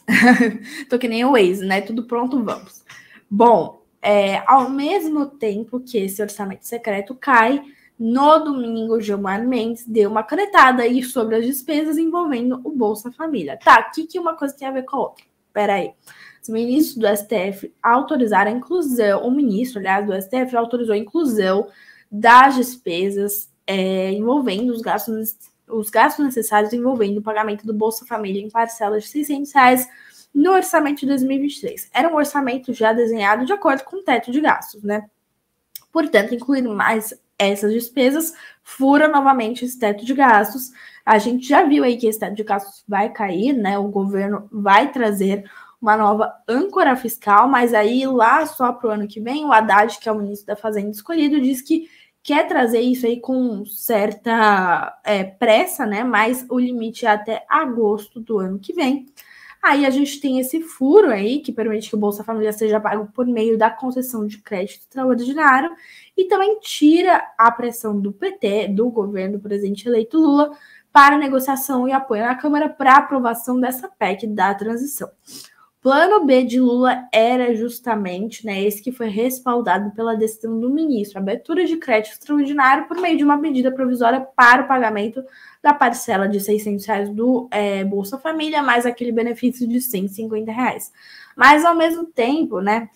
Tô 0.89 0.97
que 0.97 1.07
nem 1.07 1.25
o 1.25 1.31
Waze, 1.33 1.65
né? 1.65 1.81
Tudo 1.81 2.05
pronto, 2.05 2.41
vamos. 2.43 2.83
Bom, 3.29 3.83
é, 4.01 4.37
ao 4.45 4.69
mesmo 4.69 5.25
tempo 5.25 5.79
que 5.79 5.97
esse 5.97 6.21
orçamento 6.21 6.65
secreto 6.65 7.15
cai, 7.15 7.63
no 7.99 8.39
domingo, 8.39 8.99
Gilmar 8.99 9.45
Mendes 9.47 9.85
deu 9.87 10.09
uma 10.09 10.23
canetada 10.23 10.83
aí 10.83 11.03
sobre 11.03 11.35
as 11.35 11.45
despesas 11.45 11.97
envolvendo 11.97 12.59
o 12.63 12.71
Bolsa 12.71 13.11
Família. 13.11 13.57
Tá, 13.63 13.87
o 13.87 13.93
que, 13.93 14.07
que 14.07 14.19
uma 14.19 14.35
coisa 14.35 14.55
tem 14.55 14.67
a 14.67 14.71
ver 14.71 14.83
com 14.83 14.97
a 14.97 14.99
outra? 15.01 15.25
Pera 15.53 15.75
aí. 15.75 15.93
Os 16.41 16.49
ministros 16.49 16.97
do 16.97 17.07
STF 17.07 17.73
autorizaram 17.81 18.51
a 18.51 18.55
inclusão, 18.55 19.25
o 19.25 19.31
ministro, 19.31 19.79
aliás, 19.79 20.05
do 20.05 20.13
STF 20.21 20.55
autorizou 20.57 20.93
a 20.93 20.97
inclusão 20.97 21.67
das 22.11 22.55
despesas 22.55 23.49
é, 23.65 24.11
envolvendo 24.11 24.71
os 24.71 24.81
gastos, 24.81 25.37
os 25.67 25.89
gastos 25.89 26.25
necessários 26.25 26.73
envolvendo 26.73 27.19
o 27.19 27.23
pagamento 27.23 27.65
do 27.65 27.73
Bolsa 27.73 28.05
Família 28.05 28.41
em 28.41 28.49
parcelas 28.49 29.03
de 29.03 29.09
600 29.09 29.53
reais 29.53 29.89
no 30.33 30.51
orçamento 30.51 31.01
de 31.01 31.05
2023. 31.05 31.89
Era 31.93 32.09
um 32.09 32.15
orçamento 32.15 32.73
já 32.73 32.91
desenhado 32.91 33.45
de 33.45 33.53
acordo 33.53 33.83
com 33.83 33.97
o 33.97 34.03
teto 34.03 34.31
de 34.31 34.41
gastos, 34.41 34.83
né? 34.83 35.09
Portanto, 35.91 36.33
incluir 36.33 36.63
mais 36.63 37.13
essas 37.37 37.73
despesas, 37.73 38.33
fura 38.63 39.07
novamente 39.07 39.65
esse 39.65 39.77
teto 39.77 40.05
de 40.05 40.13
gastos. 40.13 40.71
A 41.05 41.17
gente 41.17 41.47
já 41.47 41.63
viu 41.63 41.83
aí 41.83 41.97
que 41.97 42.07
esse 42.07 42.19
teto 42.19 42.35
de 42.35 42.43
gastos 42.43 42.83
vai 42.87 43.09
cair, 43.09 43.53
né? 43.53 43.77
O 43.77 43.89
governo 43.89 44.47
vai 44.51 44.91
trazer 44.91 45.43
uma 45.81 45.97
nova 45.97 46.33
âncora 46.47 46.95
fiscal, 46.95 47.47
mas 47.47 47.73
aí 47.73 48.05
lá 48.07 48.45
só 48.45 48.71
para 48.71 48.89
o 48.89 48.91
ano 48.93 49.07
que 49.07 49.19
vem, 49.19 49.43
o 49.43 49.51
Haddad, 49.51 49.99
que 49.99 50.07
é 50.07 50.11
o 50.11 50.17
ministro 50.17 50.47
da 50.47 50.55
Fazenda 50.55 50.89
escolhido, 50.89 51.41
diz 51.41 51.61
que 51.61 51.89
quer 52.23 52.47
trazer 52.47 52.79
isso 52.79 53.05
aí 53.05 53.19
com 53.19 53.65
certa 53.65 54.97
é, 55.03 55.25
pressa, 55.25 55.85
né? 55.85 56.03
Mas 56.03 56.45
o 56.49 56.57
limite 56.57 57.05
é 57.05 57.09
até 57.09 57.45
agosto 57.49 58.21
do 58.21 58.39
ano 58.39 58.59
que 58.59 58.71
vem. 58.71 59.07
Aí 59.63 59.85
a 59.85 59.89
gente 59.89 60.19
tem 60.19 60.39
esse 60.39 60.59
furo 60.59 61.09
aí 61.09 61.39
que 61.39 61.53
permite 61.53 61.87
que 61.87 61.95
o 61.95 61.97
Bolsa 61.97 62.21
Família 62.21 62.51
seja 62.51 62.81
pago 62.81 63.09
por 63.13 63.25
meio 63.25 63.57
da 63.57 63.69
concessão 63.69 64.27
de 64.27 64.39
crédito 64.39 64.81
extraordinário 64.81 65.71
e 66.17 66.25
também 66.25 66.59
tira 66.59 67.31
a 67.37 67.49
pressão 67.49 67.97
do 67.97 68.11
PT, 68.11 68.67
do 68.67 68.89
governo 68.89 69.39
presidente 69.39 69.87
eleito 69.87 70.17
Lula, 70.17 70.51
para 70.91 71.17
negociação 71.17 71.87
e 71.87 71.93
apoio 71.93 72.23
na 72.23 72.35
Câmara 72.35 72.67
para 72.67 72.97
aprovação 72.97 73.57
dessa 73.57 73.87
PEC 73.87 74.27
da 74.27 74.53
transição. 74.53 75.09
Plano 75.83 76.25
B 76.25 76.45
de 76.45 76.61
Lula 76.61 77.09
era 77.11 77.53
justamente 77.53 78.45
né, 78.45 78.63
esse 78.63 78.81
que 78.81 78.89
foi 78.89 79.09
respaldado 79.09 79.91
pela 79.91 80.15
decisão 80.15 80.57
do 80.57 80.69
ministro, 80.69 81.19
abertura 81.19 81.65
de 81.65 81.75
crédito 81.75 82.13
extraordinário 82.13 82.87
por 82.87 83.01
meio 83.01 83.17
de 83.17 83.23
uma 83.25 83.35
medida 83.35 83.69
provisória 83.69 84.21
para 84.21 84.63
o 84.63 84.67
pagamento 84.67 85.21
da 85.61 85.73
parcela 85.73 86.25
de 86.29 86.39
600 86.39 86.85
reais 86.85 87.09
do 87.09 87.49
é, 87.51 87.83
Bolsa 87.83 88.17
Família, 88.17 88.63
mais 88.63 88.85
aquele 88.85 89.11
benefício 89.11 89.67
de 89.67 89.81
150 89.81 90.49
reais. 90.53 90.89
Mas, 91.35 91.65
ao 91.65 91.75
mesmo 91.75 92.05
tempo, 92.05 92.61
né, 92.61 92.89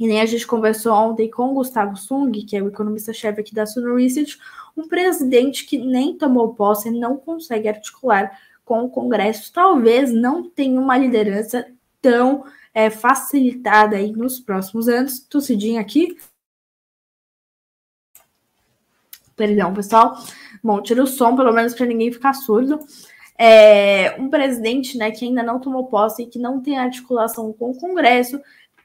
e 0.00 0.06
nem 0.06 0.22
a 0.22 0.26
gente 0.26 0.46
conversou 0.46 0.94
ontem 0.94 1.30
com 1.30 1.50
o 1.50 1.54
Gustavo 1.54 1.94
Sung, 1.94 2.32
que 2.32 2.56
é 2.56 2.62
o 2.62 2.68
economista-chefe 2.68 3.42
aqui 3.42 3.54
da 3.54 3.66
Suno 3.66 3.96
Research, 3.96 4.38
um 4.74 4.88
presidente 4.88 5.66
que 5.66 5.76
nem 5.76 6.16
tomou 6.16 6.54
posse, 6.54 6.90
não 6.90 7.18
consegue 7.18 7.68
articular 7.68 8.32
com 8.64 8.84
o 8.84 8.88
Congresso, 8.88 9.52
talvez 9.52 10.10
não 10.10 10.48
tenha 10.48 10.80
uma 10.80 10.96
liderança 10.96 11.66
tão 12.08 12.44
é, 12.72 12.88
facilitada 12.88 13.96
aí 13.96 14.12
nos 14.12 14.40
próximos 14.40 14.88
anos. 14.88 15.20
Tossidinha 15.20 15.80
aqui. 15.80 16.16
Perdão, 19.36 19.74
pessoal. 19.74 20.16
Bom, 20.64 20.82
tira 20.82 21.02
o 21.02 21.06
som, 21.06 21.36
pelo 21.36 21.52
menos 21.52 21.74
para 21.74 21.86
ninguém 21.86 22.10
ficar 22.10 22.32
surdo. 22.32 22.80
É, 23.38 24.16
um 24.18 24.28
presidente 24.28 24.96
né, 24.96 25.10
que 25.10 25.24
ainda 25.24 25.42
não 25.42 25.60
tomou 25.60 25.86
posse 25.86 26.22
e 26.22 26.26
que 26.26 26.38
não 26.38 26.60
tem 26.60 26.78
articulação 26.78 27.52
com 27.52 27.70
o 27.70 27.78
Congresso 27.78 28.40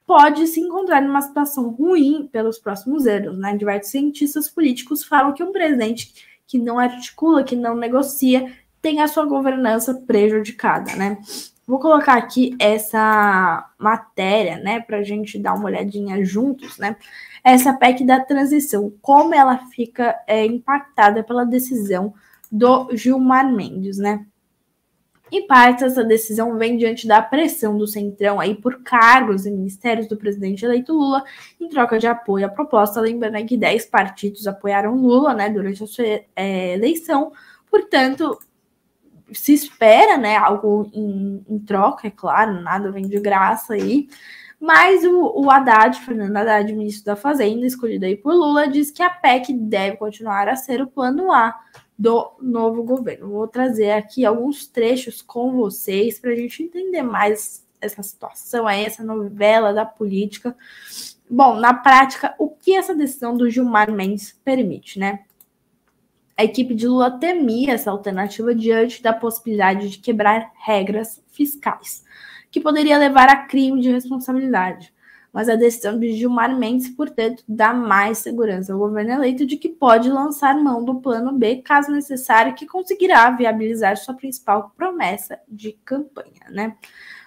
pode 0.06 0.46
se 0.48 0.60
encontrar 0.60 1.02
numa 1.02 1.22
situação 1.22 1.70
ruim 1.70 2.28
pelos 2.32 2.60
próximos 2.60 3.08
anos. 3.08 3.38
Né? 3.38 3.56
Diversos 3.56 3.92
cientistas 3.92 4.50
políticos 4.50 5.04
falam 5.04 5.34
que 5.34 5.42
um 5.42 5.54
presidente 5.54 6.14
que 6.46 6.60
não 6.60 6.78
articula, 6.78 7.44
que 7.44 7.56
não 7.56 7.76
negocia, 7.76 8.54
tem 8.82 9.02
a 9.02 9.08
sua 9.08 9.26
governança 9.26 9.94
prejudicada. 10.06 10.94
Né? 10.96 11.18
Vou 11.66 11.80
colocar 11.80 12.16
aqui 12.16 12.56
essa 12.60 13.70
matéria, 13.78 14.58
né, 14.58 14.82
para 14.82 14.98
a 14.98 15.04
gente 15.04 15.40
dar 15.40 15.54
uma 15.54 15.66
olhadinha 15.66 16.24
juntos, 16.26 16.78
né? 16.78 16.98
Essa 17.44 17.74
PEC 17.74 18.06
da 18.06 18.20
transição, 18.20 18.94
como 19.02 19.34
ela 19.34 19.58
fica 19.74 20.16
é, 20.28 20.46
impactada 20.46 21.24
pela 21.24 21.46
decisão 21.46 22.14
do 22.52 22.90
Gilmar 22.96 23.50
Mendes, 23.52 23.98
né? 23.98 24.26
Em 25.32 25.48
parte, 25.48 25.84
essa 25.84 26.04
decisão 26.04 26.58
vem 26.60 26.78
diante 26.78 27.08
da 27.08 27.20
pressão 27.20 27.76
do 27.76 27.88
Centrão 27.88 28.40
aí 28.40 28.54
por 28.54 28.84
cargos 28.84 29.48
e 29.48 29.52
ministérios 29.52 30.08
do 30.08 30.16
presidente 30.16 30.64
eleito 30.64 30.94
Lula 30.94 31.24
em 31.60 31.68
troca 31.70 31.98
de 31.98 32.06
apoio 32.06 32.46
à 32.46 32.50
proposta. 32.50 33.02
Lembrando 33.02 33.44
que 33.44 33.58
10 33.58 33.88
partidos 33.88 34.46
apoiaram 34.46 34.96
Lula 34.96 35.34
né, 35.34 35.50
durante 35.50 35.84
a 35.84 35.88
sua 35.88 36.06
é, 36.36 36.74
eleição, 36.74 37.32
portanto, 37.72 38.38
se 39.32 39.54
espera, 39.54 40.18
né, 40.18 40.36
algo 40.38 40.90
em, 40.94 41.44
em, 41.48 41.60
troca, 41.60 42.08
é 42.08 42.12
claro, 42.12 42.62
nada 42.62 42.92
vem 42.92 43.08
de 43.08 43.20
graça 43.20 43.74
aí. 43.74 44.08
Mas 44.60 45.04
o, 45.04 45.42
o 45.42 45.52
Haddad, 45.52 46.00
Fernando 46.02 46.38
Haddad, 46.38 46.72
ministro 46.72 47.06
da 47.06 47.16
Fazenda, 47.16 47.66
escolhido 47.66 48.06
aí 48.06 48.16
por 48.16 48.34
Lula, 48.34 48.68
diz 48.68 48.92
que 48.92 49.04
a 49.04 49.10
PEC 49.10 49.54
deve 49.54 49.98
continuar 49.98 50.48
a 50.48 50.56
ser 50.56 50.82
o 50.82 50.88
plano 50.88 51.32
A 51.32 51.54
do 51.98 52.32
novo 52.42 52.84
governo. 52.84 53.30
Vou 53.30 53.48
trazer 53.48 53.92
aqui 53.92 54.26
alguns 54.26 54.66
trechos 54.66 55.22
com 55.22 55.52
vocês 55.52 56.20
para 56.20 56.32
a 56.32 56.36
gente 56.36 56.64
entender 56.64 57.02
mais 57.02 57.66
essa 57.82 58.02
situação, 58.02 58.70
essa 58.70 59.04
novela 59.04 59.74
da 59.74 59.86
política. 59.86 60.56
Bom, 61.30 61.60
na 61.60 61.74
prática, 61.74 62.34
o 62.38 62.50
que 62.50 62.76
essa 62.76 62.96
decisão 62.96 63.36
do 63.36 63.50
Gilmar 63.50 63.92
Mendes 63.92 64.40
permite, 64.44 64.98
né? 64.98 65.20
A 66.36 66.44
equipe 66.44 66.74
de 66.74 66.88
Lula 66.88 67.12
temia 67.20 67.74
essa 67.74 67.92
alternativa 67.92 68.56
diante 68.56 69.02
da 69.04 69.14
possibilidade 69.14 69.90
de 69.90 70.00
quebrar 70.00 70.52
regras 70.56 71.24
fiscais, 71.28 72.04
que 72.50 72.60
poderia 72.60 72.98
levar 72.98 73.30
a 73.30 73.46
crime 73.46 73.80
de 73.80 73.92
responsabilidade. 73.92 74.94
Mas 75.32 75.50
a 75.50 75.56
decisão 75.56 76.00
de 76.00 76.14
Gilmar 76.14 76.56
Mendes, 76.56 76.90
portanto, 76.90 77.44
dá 77.48 77.74
mais 77.74 78.20
segurança 78.20 78.72
ao 78.72 78.78
governo 78.78 79.14
eleito 79.14 79.46
de 79.48 79.58
que 79.58 79.70
pode 79.70 80.10
lançar 80.10 80.56
mão 80.56 80.86
do 80.86 81.02
plano 81.02 81.32
B, 81.32 81.58
caso 81.58 81.92
necessário, 81.92 82.54
que 82.54 82.68
conseguirá 82.68 83.32
viabilizar 83.32 83.98
sua 83.98 84.14
principal 84.14 84.72
promessa 84.78 85.40
de 85.48 85.74
campanha, 85.84 86.50
né? 86.52 86.76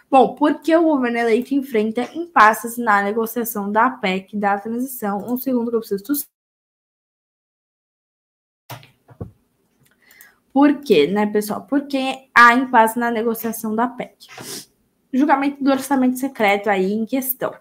Bom, 0.08 0.36
porque 0.36 0.74
o 0.76 0.84
governo 0.84 1.18
eleito 1.18 1.52
enfrenta 1.52 2.08
impasses 2.14 2.78
na 2.78 3.02
negociação 3.02 3.72
da 3.72 3.90
PEC 3.90 4.36
da 4.36 4.56
transição. 4.56 5.18
Um 5.26 5.36
segundo 5.36 5.70
que 5.70 5.76
eu 5.76 5.80
preciso 5.80 6.04
Por 10.56 10.80
quê, 10.80 11.06
né, 11.06 11.26
pessoal? 11.26 11.66
Porque 11.68 12.30
há 12.34 12.54
impasse 12.54 12.98
na 12.98 13.10
negociação 13.10 13.76
da 13.76 13.86
PEC. 13.86 14.26
Julgamento 15.12 15.62
do 15.62 15.70
orçamento 15.70 16.18
secreto 16.18 16.70
aí 16.70 16.94
em 16.94 17.04
questão. 17.04 17.54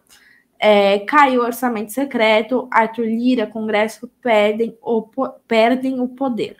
É, 0.57 0.99
caiu 0.99 1.41
o 1.41 1.43
orçamento 1.43 1.91
secreto, 1.91 2.69
Arthur 2.71 3.03
Lira, 3.03 3.47
Congresso 3.47 4.09
perdem 4.21 4.77
o, 4.81 5.05
perdem 5.45 5.99
o 5.99 6.07
poder. 6.07 6.55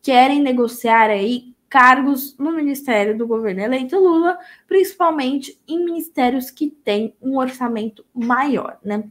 Querem 0.00 0.40
negociar 0.40 1.10
aí 1.10 1.52
cargos 1.68 2.38
no 2.38 2.52
Ministério 2.52 3.18
do 3.18 3.26
governo 3.26 3.62
eleito 3.62 3.98
Lula, 3.98 4.38
principalmente 4.68 5.60
em 5.66 5.84
ministérios 5.84 6.48
que 6.48 6.70
têm 6.70 7.12
um 7.20 7.36
orçamento 7.36 8.06
maior, 8.14 8.78
né? 8.84 9.02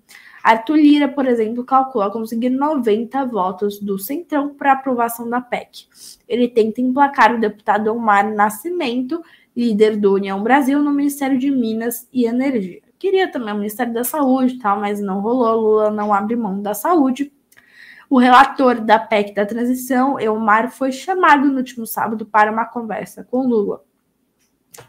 Arthur 0.43 0.77
Lira, 0.77 1.07
por 1.07 1.25
exemplo, 1.25 1.63
calcula 1.63 2.09
conseguir 2.09 2.49
90 2.49 3.25
votos 3.25 3.79
do 3.79 3.99
Centrão 3.99 4.55
para 4.55 4.73
aprovação 4.73 5.29
da 5.29 5.39
PEC. 5.39 5.87
Ele 6.27 6.47
tenta 6.47 6.81
emplacar 6.81 7.35
o 7.35 7.39
deputado 7.39 7.87
Omar 7.87 8.33
Nascimento, 8.33 9.23
líder 9.55 9.97
do 9.97 10.13
União 10.13 10.41
Brasil, 10.41 10.81
no 10.81 10.91
Ministério 10.91 11.37
de 11.37 11.51
Minas 11.51 12.07
e 12.11 12.25
Energia. 12.25 12.81
Queria 12.97 13.31
também 13.31 13.53
o 13.53 13.57
Ministério 13.57 13.93
da 13.93 14.03
Saúde, 14.03 14.59
tal, 14.59 14.79
mas 14.79 14.99
não 14.99 15.21
rolou. 15.21 15.59
Lula 15.59 15.91
não 15.91 16.13
abre 16.13 16.35
mão 16.35 16.61
da 16.61 16.73
saúde. 16.73 17.31
O 18.09 18.19
relator 18.19 18.81
da 18.81 18.99
PEC 18.99 19.33
da 19.33 19.45
transição, 19.45 20.19
Elmar, 20.19 20.69
foi 20.69 20.91
chamado 20.91 21.47
no 21.47 21.57
último 21.57 21.87
sábado 21.87 22.25
para 22.25 22.51
uma 22.51 22.65
conversa 22.65 23.23
com 23.23 23.47
Lula. 23.47 23.83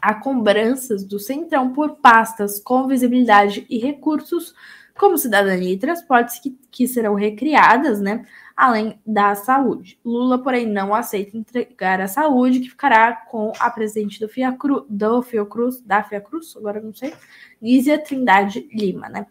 Há 0.01 0.13
cobranças 0.13 1.03
do 1.03 1.19
Centrão 1.19 1.73
por 1.73 1.97
pastas 1.97 2.59
com 2.59 2.87
visibilidade 2.87 3.65
e 3.69 3.77
recursos 3.77 4.53
como 4.97 5.17
cidadania 5.17 5.73
e 5.73 5.77
transportes, 5.77 6.39
que, 6.39 6.57
que 6.69 6.87
serão 6.87 7.15
recriadas, 7.15 7.99
né? 7.99 8.25
Além 8.55 8.99
da 9.05 9.33
saúde. 9.33 9.99
Lula, 10.05 10.37
porém, 10.37 10.67
não 10.67 10.93
aceita 10.93 11.35
entregar 11.35 11.99
a 11.99 12.07
saúde, 12.07 12.59
que 12.59 12.69
ficará 12.69 13.11
com 13.11 13.51
a 13.59 13.71
presidente 13.71 14.19
do, 14.19 14.29
Fiacru, 14.29 14.85
do 14.87 15.23
Fiocruz, 15.23 15.81
da 15.81 16.03
Fiacruz, 16.03 16.55
agora 16.55 16.79
não 16.79 16.93
sei, 16.93 17.11
Lízia 17.59 17.97
Trindade 17.97 18.69
Lima, 18.71 19.09
né? 19.09 19.25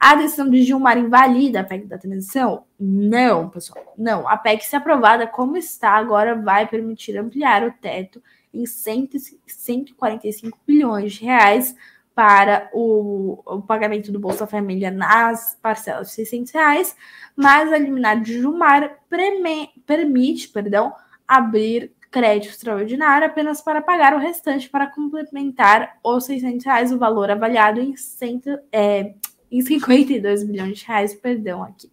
A 0.00 0.16
decisão 0.16 0.50
de 0.50 0.62
Gilmar 0.64 0.98
invalida 0.98 1.60
a 1.60 1.64
PEC 1.64 1.86
da 1.86 1.96
transição? 1.96 2.64
Não, 2.78 3.48
pessoal, 3.48 3.94
não. 3.96 4.28
A 4.28 4.36
PEC, 4.36 4.66
se 4.66 4.74
aprovada 4.74 5.28
como 5.28 5.56
está, 5.56 5.90
agora 5.90 6.34
vai 6.34 6.66
permitir 6.66 7.16
ampliar 7.16 7.62
o 7.62 7.70
teto 7.70 8.20
em 8.52 8.66
145 8.66 10.58
bilhões 10.66 11.12
de 11.14 11.24
reais 11.24 11.76
para 12.14 12.70
o, 12.72 13.42
o, 13.44 13.62
pagamento 13.62 14.12
do 14.12 14.20
Bolsa 14.20 14.46
Família 14.46 14.90
nas 14.90 15.58
parcelas 15.60 16.08
de 16.08 16.14
600 16.14 16.52
reais, 16.52 16.96
mas 17.34 17.72
a 17.72 17.78
liminar 17.78 18.20
de 18.20 18.40
Jumar 18.40 18.98
preme, 19.08 19.70
permite 19.84 20.48
perdão, 20.48 20.94
abrir 21.26 21.92
crédito 22.10 22.52
extraordinário 22.52 23.26
apenas 23.26 23.60
para 23.60 23.82
pagar 23.82 24.14
o 24.14 24.20
restante 24.20 24.70
para 24.70 24.86
complementar 24.86 25.98
os 26.04 26.24
600 26.24 26.64
reais, 26.64 26.92
o 26.92 26.98
valor 26.98 27.28
avaliado 27.28 27.80
em, 27.80 27.96
cento, 27.96 28.56
é, 28.70 29.14
em 29.50 29.60
52 29.60 30.44
milhões 30.44 30.78
de 30.78 30.86
reais, 30.86 31.12
perdão, 31.12 31.64
aqui. 31.64 31.90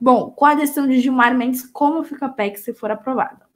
Bom, 0.00 0.30
com 0.30 0.46
a 0.46 0.54
decisão 0.54 0.86
de 0.86 1.00
Gilmar 1.00 1.36
Mendes, 1.36 1.66
como 1.66 2.04
fica 2.04 2.26
a 2.26 2.28
PEC 2.28 2.58
se 2.58 2.72
for 2.72 2.92
aprovada? 2.92 3.49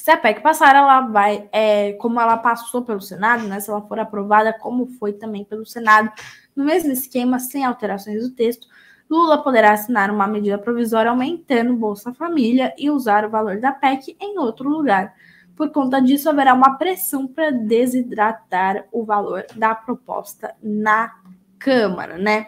Se 0.00 0.10
a 0.10 0.16
PEC 0.16 0.40
passar, 0.40 0.74
ela 0.74 1.02
vai, 1.02 1.46
é, 1.52 1.92
como 1.94 2.18
ela 2.18 2.38
passou 2.38 2.82
pelo 2.82 3.02
Senado, 3.02 3.46
né? 3.46 3.60
Se 3.60 3.68
ela 3.68 3.82
for 3.82 3.98
aprovada, 3.98 4.50
como 4.50 4.86
foi 4.86 5.12
também 5.12 5.44
pelo 5.44 5.66
Senado, 5.66 6.10
no 6.56 6.64
mesmo 6.64 6.90
esquema, 6.90 7.38
sem 7.38 7.66
alterações 7.66 8.22
do 8.22 8.34
texto, 8.34 8.66
Lula 9.10 9.42
poderá 9.42 9.72
assinar 9.72 10.10
uma 10.10 10.26
medida 10.26 10.56
provisória 10.56 11.10
aumentando 11.10 11.76
Bolsa 11.76 12.14
Família 12.14 12.74
e 12.78 12.90
usar 12.90 13.26
o 13.26 13.30
valor 13.30 13.60
da 13.60 13.72
PEC 13.72 14.16
em 14.18 14.38
outro 14.38 14.70
lugar. 14.70 15.14
Por 15.54 15.70
conta 15.70 16.00
disso, 16.00 16.30
haverá 16.30 16.54
uma 16.54 16.78
pressão 16.78 17.26
para 17.26 17.50
desidratar 17.50 18.86
o 18.90 19.04
valor 19.04 19.44
da 19.54 19.74
proposta 19.74 20.54
na 20.62 21.14
Câmara, 21.58 22.16
né? 22.16 22.46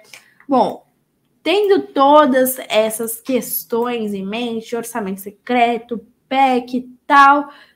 Bom, 0.49 0.87
tendo 1.43 1.83
todas 1.89 2.59
essas 2.61 3.21
questões 3.21 4.15
em 4.15 4.25
mente, 4.25 4.75
orçamento 4.75 5.21
secreto, 5.21 6.01
PEC 6.33 6.89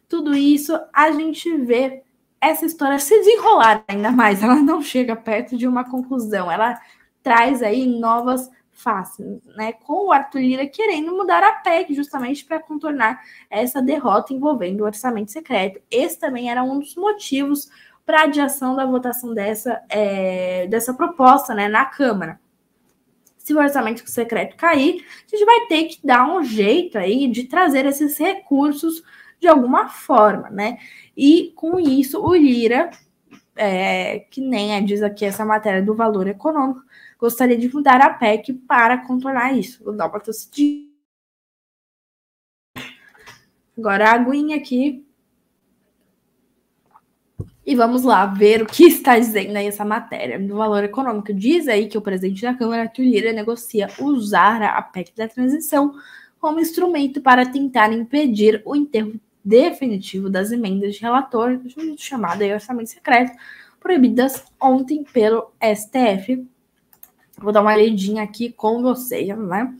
tudo 0.08 0.34
isso, 0.34 0.78
a 0.92 1.10
gente 1.10 1.56
vê 1.58 2.02
essa 2.40 2.64
história 2.64 2.98
se 2.98 3.16
desenrolar 3.18 3.84
ainda 3.88 4.10
mais. 4.10 4.42
Ela 4.42 4.56
não 4.56 4.80
chega 4.80 5.16
perto 5.16 5.56
de 5.56 5.66
uma 5.66 5.88
conclusão, 5.88 6.50
ela 6.50 6.80
traz 7.22 7.62
aí 7.62 7.86
novas 7.86 8.48
faces, 8.70 9.40
né? 9.56 9.72
Com 9.72 10.06
o 10.06 10.12
Arthur 10.12 10.40
Lira 10.40 10.66
querendo 10.66 11.16
mudar 11.16 11.42
a 11.42 11.52
PEC 11.52 11.94
justamente 11.94 12.44
para 12.44 12.60
contornar 12.60 13.20
essa 13.50 13.80
derrota 13.80 14.34
envolvendo 14.34 14.82
o 14.82 14.84
orçamento 14.84 15.32
secreto. 15.32 15.80
Esse 15.90 16.20
também 16.20 16.50
era 16.50 16.62
um 16.62 16.78
dos 16.78 16.94
motivos 16.94 17.68
para 18.04 18.22
adiação 18.22 18.76
da 18.76 18.86
votação 18.86 19.34
dessa, 19.34 19.82
é, 19.88 20.66
dessa 20.68 20.94
proposta 20.94 21.54
né, 21.54 21.68
na 21.68 21.86
Câmara. 21.86 22.38
Se 23.38 23.54
o 23.54 23.58
orçamento 23.58 24.08
secreto 24.08 24.56
cair, 24.56 25.04
a 25.26 25.36
gente 25.36 25.44
vai 25.44 25.66
ter 25.66 25.84
que 25.84 25.98
dar 26.04 26.28
um 26.28 26.44
jeito 26.44 26.98
aí 26.98 27.28
de 27.28 27.44
trazer 27.44 27.86
esses 27.86 28.18
recursos 28.18 29.02
de 29.40 29.48
alguma 29.48 29.88
forma, 29.88 30.50
né? 30.50 30.78
E 31.16 31.52
com 31.54 31.78
isso, 31.78 32.20
o 32.22 32.34
Lira, 32.34 32.90
é, 33.54 34.20
que 34.30 34.40
nem 34.40 34.74
é, 34.74 34.80
diz 34.80 35.02
aqui 35.02 35.24
essa 35.24 35.44
matéria 35.44 35.82
do 35.82 35.94
valor 35.94 36.26
econômico, 36.26 36.82
gostaria 37.18 37.56
de 37.56 37.72
mudar 37.72 38.00
a 38.00 38.10
PEC 38.10 38.52
para 38.52 38.98
contornar 38.98 39.56
isso. 39.56 39.82
Vou 39.84 39.94
dar 39.94 40.08
uma 40.08 40.20
tossidinha. 40.20 40.86
Agora 43.76 44.10
a 44.10 44.14
aguinha 44.14 44.56
aqui 44.56 45.06
e 47.66 47.74
vamos 47.74 48.04
lá 48.04 48.24
ver 48.26 48.62
o 48.62 48.66
que 48.66 48.84
está 48.84 49.18
dizendo 49.18 49.56
aí 49.56 49.66
essa 49.66 49.84
matéria 49.84 50.38
do 50.38 50.56
valor 50.56 50.84
econômico. 50.84 51.34
Diz 51.34 51.66
aí 51.66 51.88
que 51.88 51.98
o 51.98 52.00
presidente 52.00 52.42
da 52.42 52.54
Câmara, 52.54 52.82
Arthur 52.82 53.02
Lira, 53.02 53.32
negocia 53.32 53.88
usar 53.98 54.62
a 54.62 54.80
PEC 54.80 55.12
da 55.16 55.26
transição 55.26 55.92
como 56.38 56.60
instrumento 56.60 57.20
para 57.20 57.44
tentar 57.44 57.92
impedir 57.92 58.62
o 58.64 58.76
enterro 58.76 59.18
definitivo 59.46 60.28
das 60.28 60.50
emendas 60.50 60.96
de 60.96 61.00
relator, 61.00 61.60
chamada 61.96 62.44
orçamento 62.44 62.90
secreto, 62.90 63.32
proibidas 63.78 64.44
ontem 64.60 65.04
pelo 65.04 65.52
STF. 65.62 66.44
Vou 67.38 67.52
dar 67.52 67.60
uma 67.60 67.72
olhadinha 67.72 68.24
aqui 68.24 68.50
com 68.50 68.82
vocês, 68.82 69.28
né? 69.38 69.72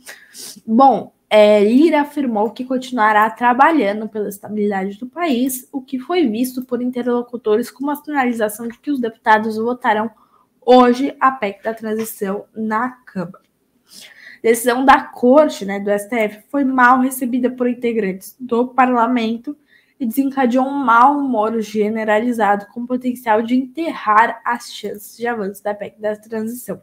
Bom, 0.64 1.12
é, 1.28 1.64
Lira 1.64 2.02
afirmou 2.02 2.50
que 2.50 2.64
continuará 2.64 3.28
trabalhando 3.28 4.08
pela 4.08 4.28
estabilidade 4.28 4.98
do 4.98 5.06
país, 5.06 5.68
o 5.72 5.80
que 5.80 5.98
foi 5.98 6.28
visto 6.28 6.64
por 6.64 6.80
interlocutores 6.80 7.68
como 7.68 7.90
a 7.90 7.96
sinalização 7.96 8.68
de 8.68 8.78
que 8.78 8.92
os 8.92 9.00
deputados 9.00 9.56
votarão 9.56 10.08
hoje 10.64 11.16
a 11.18 11.32
PEC 11.32 11.64
da 11.64 11.74
transição 11.74 12.44
na 12.54 12.90
Câmara. 12.90 13.45
Decisão 14.46 14.84
da 14.84 15.00
Corte, 15.02 15.64
né, 15.64 15.80
do 15.80 15.90
STF, 15.90 16.44
foi 16.48 16.62
mal 16.62 17.00
recebida 17.00 17.50
por 17.50 17.68
integrantes 17.68 18.36
do 18.38 18.68
parlamento 18.68 19.56
e 19.98 20.06
desencadeou 20.06 20.64
um 20.64 20.84
mau 20.84 21.18
humor 21.18 21.60
generalizado 21.60 22.66
com 22.66 22.86
potencial 22.86 23.42
de 23.42 23.56
enterrar 23.56 24.40
as 24.44 24.72
chances 24.72 25.16
de 25.16 25.26
avanço 25.26 25.64
da 25.64 25.74
PEC 25.74 26.00
da 26.00 26.14
transição. 26.14 26.80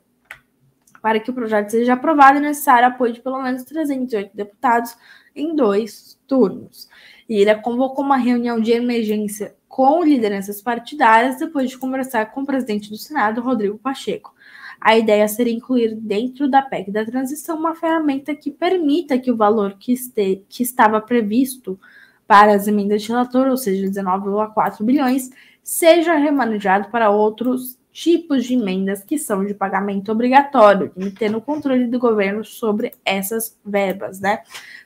Para 1.01 1.21
que 1.21 1.31
o 1.31 1.33
projeto 1.33 1.69
seja 1.69 1.93
aprovado, 1.93 2.39
é 2.39 2.41
necessário 2.41 2.89
apoio 2.89 3.13
de 3.13 3.21
pelo 3.21 3.41
menos 3.41 3.63
308 3.63 4.35
deputados 4.35 4.97
em 5.33 5.55
dois 5.55 6.19
turnos. 6.27 6.89
E 7.29 7.37
ele 7.37 7.55
convocou 7.61 8.03
uma 8.03 8.17
reunião 8.17 8.59
de 8.59 8.73
emergência 8.73 9.55
com 9.69 10.03
lideranças 10.03 10.61
partidárias 10.61 11.37
depois 11.37 11.69
de 11.69 11.77
conversar 11.77 12.25
com 12.33 12.41
o 12.41 12.45
presidente 12.45 12.89
do 12.89 12.97
Senado, 12.97 13.39
Rodrigo 13.39 13.79
Pacheco. 13.79 14.35
A 14.83 14.97
ideia 14.97 15.25
seria 15.29 15.53
incluir 15.53 15.95
dentro 15.95 16.49
da 16.49 16.61
PEC 16.61 16.91
da 16.91 17.05
transição 17.05 17.57
uma 17.57 17.73
ferramenta 17.73 18.35
que 18.35 18.51
permita 18.51 19.17
que 19.17 19.31
o 19.31 19.37
valor 19.37 19.77
que, 19.79 19.93
este, 19.93 20.43
que 20.49 20.61
estava 20.61 20.99
previsto 20.99 21.79
para 22.27 22.53
as 22.53 22.67
emendas 22.67 23.01
de 23.01 23.07
relator, 23.07 23.47
ou 23.47 23.55
seja, 23.55 23.87
19,4 23.87 24.83
bilhões, 24.83 25.29
seja 25.63 26.15
remanejado 26.15 26.89
para 26.89 27.09
outros 27.09 27.79
tipos 27.93 28.43
de 28.43 28.55
emendas 28.55 29.05
que 29.05 29.17
são 29.17 29.45
de 29.45 29.53
pagamento 29.53 30.11
obrigatório, 30.11 30.91
limitando 30.97 31.37
o 31.37 31.41
controle 31.41 31.87
do 31.87 31.97
governo 31.97 32.43
sobre 32.43 32.91
essas 33.05 33.57
verbas, 33.63 34.19
né? 34.19 34.39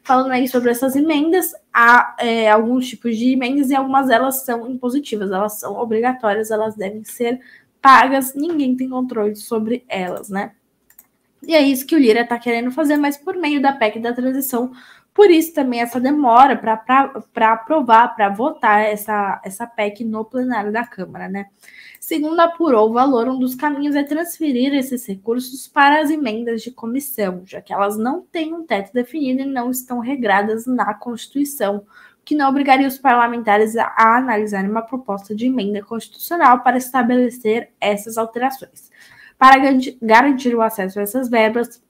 Falando 0.03 0.31
aí 0.31 0.47
sobre 0.47 0.69
essas 0.69 0.95
emendas, 0.95 1.55
há 1.73 2.15
é, 2.19 2.51
alguns 2.51 2.88
tipos 2.88 3.17
de 3.17 3.33
emendas 3.33 3.71
e 3.71 3.75
algumas 3.75 4.10
delas 4.10 4.45
são 4.45 4.69
impositivas, 4.69 5.31
elas 5.31 5.60
são 5.60 5.75
obrigatórias, 5.75 6.51
elas 6.51 6.75
devem 6.75 7.03
ser 7.03 7.39
pagas, 7.88 8.36
ninguém 8.36 8.76
tem 8.76 8.89
controle 8.89 9.34
sobre 9.38 9.86
elas, 9.88 10.28
né? 10.28 10.52
E 11.41 11.56
é 11.56 11.62
isso 11.62 11.88
que 11.88 11.95
o 11.95 11.97
Lira 11.97 12.19
está 12.19 12.38
querendo 12.38 12.69
fazer, 12.69 12.97
mas 12.97 13.15
por 13.15 13.38
meio 13.38 13.62
da 13.62 13.71
PEC 13.71 14.02
da 14.02 14.12
transição, 14.12 14.73
por 15.13 15.32
isso 15.32 15.54
também 15.54 15.80
essa 15.80 15.97
demora 15.97 16.58
para 16.58 17.54
aprovar, 17.54 18.13
para 18.13 18.28
votar 18.28 18.82
essa, 18.82 19.41
essa 19.41 19.65
PEC 19.65 20.04
no 20.04 20.26
plenário 20.26 20.69
da 20.69 20.86
Câmara, 20.86 21.30
né? 21.30 21.45
Segundo 21.97 22.38
apurou 22.41 22.89
o 22.89 22.93
valor, 22.93 23.30
um 23.30 23.39
dos 23.39 23.56
caminhos 23.56 23.95
é 23.95 24.04
transferir 24.04 24.73
esses 24.73 25.08
recursos 25.08 25.65
para 25.65 26.02
as 26.02 26.10
emendas 26.10 26.62
de 26.62 26.71
comissão, 26.71 27.43
já 27.45 27.62
que 27.62 27.71
elas 27.71 27.97
não 27.97 28.21
têm 28.21 28.54
um 28.54 28.65
teto 28.65 28.91
definido 28.91 29.43
e 29.43 29.45
não 29.45 29.71
estão 29.71 30.00
regradas 30.00 30.65
na 30.65 30.93
Constituição, 30.93 31.86
que 32.28 32.36
não 32.36 32.50
obrigaria 32.50 32.86
os 32.86 32.98
parlamentares 32.98 33.78
a, 33.78 33.86
a 33.98 34.18
analisar 34.18 34.70
uma 34.70 34.82
proposta 34.82 35.34
de 35.34 35.46
emenda 35.46 35.82
constitucional 35.82 36.60
para 36.60 36.78
estabelecer 36.78 37.70
essas 37.80 38.18
alterações. 38.18 38.92
Para 39.38 39.56
garantir 40.02 40.54
o 40.54 40.62
acesso 40.62 41.00
a 41.00 41.04
essas 41.04 41.30
verbas, 41.30 41.82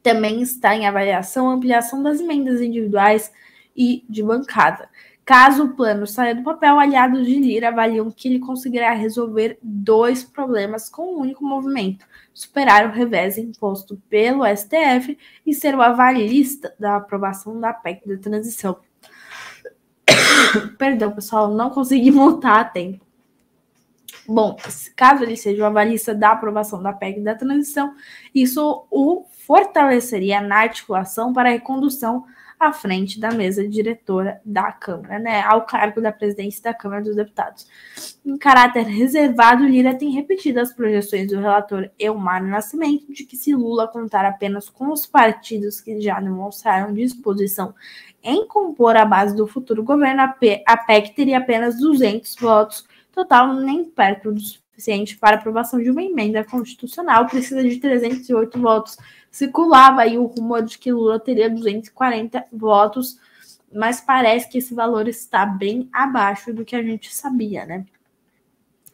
também 0.00 0.40
está 0.42 0.76
em 0.76 0.86
avaliação 0.86 1.50
a 1.50 1.54
ampliação 1.54 2.04
das 2.04 2.20
emendas 2.20 2.60
individuais 2.60 3.32
e 3.76 4.04
de 4.08 4.22
bancada. 4.22 4.88
Caso 5.24 5.64
o 5.64 5.74
plano 5.74 6.06
saia 6.06 6.36
do 6.36 6.44
papel, 6.44 6.78
aliados 6.78 7.26
de 7.26 7.36
Lira 7.36 7.68
avaliam 7.68 8.12
que 8.12 8.28
ele 8.28 8.38
conseguirá 8.38 8.92
resolver 8.92 9.58
dois 9.60 10.22
problemas 10.22 10.88
com 10.88 11.16
um 11.16 11.18
único 11.18 11.44
movimento: 11.44 12.06
superar 12.32 12.86
o 12.86 12.92
revés 12.92 13.38
imposto 13.38 14.00
pelo 14.08 14.44
STF 14.46 15.18
e 15.44 15.52
ser 15.52 15.74
o 15.74 15.82
avalista 15.82 16.72
da 16.78 16.94
aprovação 16.94 17.58
da 17.58 17.72
PEC 17.72 18.06
da 18.06 18.18
transição. 18.18 18.78
Perdão, 20.78 21.12
pessoal, 21.12 21.52
não 21.52 21.70
consegui 21.70 22.10
montar 22.12 22.60
a 22.60 22.64
tempo. 22.64 23.04
Bom, 24.26 24.56
caso 24.94 25.24
ele 25.24 25.36
seja 25.36 25.62
o 25.62 25.66
avalista 25.66 26.14
da 26.14 26.30
aprovação 26.30 26.82
da 26.82 26.92
PEC 26.92 27.20
da 27.20 27.34
transição, 27.34 27.94
isso 28.34 28.86
o 28.90 29.24
fortaleceria 29.46 30.40
na 30.40 30.58
articulação 30.58 31.32
para 31.32 31.48
a 31.48 31.52
recondução 31.52 32.24
à 32.62 32.72
frente 32.72 33.18
da 33.18 33.32
mesa 33.32 33.68
diretora 33.68 34.40
da 34.44 34.70
Câmara, 34.70 35.18
né, 35.18 35.42
ao 35.42 35.66
cargo 35.66 36.00
da 36.00 36.12
presidência 36.12 36.62
da 36.62 36.72
Câmara 36.72 37.02
dos 37.02 37.16
Deputados. 37.16 37.66
Em 38.24 38.36
caráter 38.38 38.84
reservado, 38.84 39.64
Lira 39.64 39.94
tem 39.94 40.10
repetido 40.10 40.60
as 40.60 40.72
projeções 40.72 41.28
do 41.28 41.40
relator 41.40 41.90
Elmar 41.98 42.44
Nascimento 42.44 43.12
de 43.12 43.24
que 43.24 43.36
se 43.36 43.54
Lula 43.54 43.88
contar 43.88 44.24
apenas 44.24 44.68
com 44.68 44.92
os 44.92 45.04
partidos 45.04 45.80
que 45.80 46.00
já 46.00 46.20
demonstraram 46.20 46.94
disposição 46.94 47.74
em 48.22 48.46
compor 48.46 48.96
a 48.96 49.04
base 49.04 49.34
do 49.34 49.46
futuro 49.48 49.82
governo, 49.82 50.22
a 50.22 50.76
PEC 50.76 51.14
teria 51.14 51.38
apenas 51.38 51.80
200 51.80 52.36
votos, 52.36 52.86
total 53.10 53.54
nem 53.54 53.84
perto 53.84 54.30
do 54.30 54.40
suficiente 54.82 55.16
para 55.16 55.36
aprovação 55.36 55.80
de 55.80 55.90
uma 55.90 56.02
emenda 56.02 56.44
constitucional, 56.44 57.26
precisa 57.26 57.62
de 57.62 57.78
308 57.78 58.60
votos 58.60 58.96
circulava 59.30 60.02
aí 60.02 60.18
o 60.18 60.26
rumor 60.26 60.62
de 60.62 60.78
que 60.78 60.92
Lula 60.92 61.18
teria 61.18 61.48
240 61.48 62.44
votos, 62.52 63.18
mas 63.72 64.00
parece 64.00 64.50
que 64.50 64.58
esse 64.58 64.74
valor 64.74 65.08
está 65.08 65.46
bem 65.46 65.88
abaixo 65.90 66.52
do 66.52 66.64
que 66.64 66.76
a 66.76 66.82
gente 66.82 67.14
sabia, 67.14 67.64
né? 67.64 67.86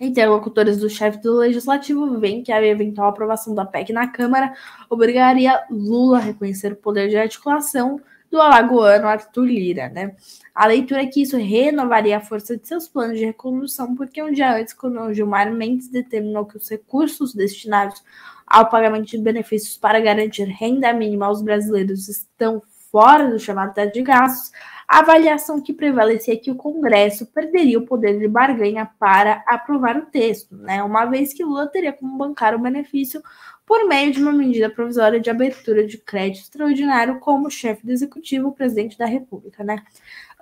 Interlocutores 0.01 0.79
do 0.79 0.89
chefe 0.89 1.19
do 1.19 1.39
legislativo 1.39 2.21
veem 2.21 2.45
que 2.45 2.53
a 2.53 2.65
eventual 2.65 3.09
aprovação 3.09 3.53
da 3.53 3.65
PEC 3.65 3.93
na 3.93 4.07
Câmara 4.07 4.55
obrigaria 4.89 5.61
Lula 5.69 6.19
a 6.19 6.21
reconhecer 6.21 6.73
o 6.73 6.77
poder 6.77 7.09
de 7.09 7.17
articulação 7.17 8.01
do 8.31 8.41
alagoano 8.41 9.07
Arthur 9.07 9.45
Lira, 9.45 9.89
né? 9.89 10.15
A 10.55 10.67
leitura 10.67 11.03
é 11.03 11.07
que 11.07 11.23
isso 11.23 11.37
renovaria 11.37 12.17
a 12.17 12.21
força 12.21 12.57
de 12.57 12.67
seus 12.67 12.89
planos 12.89 13.19
de 13.19 13.25
recondução, 13.25 13.95
porque 13.95 14.23
um 14.23 14.33
dia 14.33 14.57
antes, 14.57 14.75
quando 14.75 15.13
Gilmar 15.15 15.53
Mendes 15.53 15.89
determinou 15.89 16.45
que 16.45 16.57
os 16.57 16.69
recursos 16.69 17.35
destinados 17.35 18.03
ao 18.47 18.69
pagamento 18.69 19.07
de 19.07 19.19
benefícios 19.19 19.77
para 19.77 20.01
garantir 20.01 20.45
renda 20.45 20.93
mínima 20.93 21.27
aos 21.27 21.43
brasileiros 21.43 22.09
estão 22.09 22.63
fora 22.91 23.31
do 23.31 23.39
chamado 23.39 23.75
teto 23.75 23.93
de 23.93 24.03
gastos, 24.03 24.51
a 24.89 25.01
avaliação 25.01 25.61
que 25.61 25.75
prevalecia 25.75 26.33
é 26.33 26.37
que 26.37 26.51
o 26.51 26.57
Congresso 26.57 27.27
perderia 27.27 27.79
o 27.79 27.85
poder 27.85 28.19
de 28.19 28.27
barganha 28.27 28.91
para 28.99 29.45
aprovar 29.47 29.99
o 29.99 30.07
texto, 30.07 30.57
né? 30.57 30.83
Uma 30.83 31.05
vez 31.05 31.35
que 31.35 31.45
Lula 31.45 31.67
teria 31.67 31.93
como 31.93 32.17
bancar 32.17 32.55
o 32.55 32.59
benefício 32.59 33.23
por 33.69 33.87
meio 33.87 34.11
de 34.11 34.23
uma 34.23 34.33
medida 34.33 34.71
provisória 34.71 35.21
de 35.21 35.29
abertura 35.29 35.87
de 35.87 35.99
crédito 35.99 36.45
extraordinário 36.45 37.21
como 37.21 37.51
chefe 37.51 37.85
do 37.85 37.93
executivo, 37.93 38.51
presidente 38.51 38.97
da 38.97 39.05
República, 39.05 39.63
né? 39.63 39.85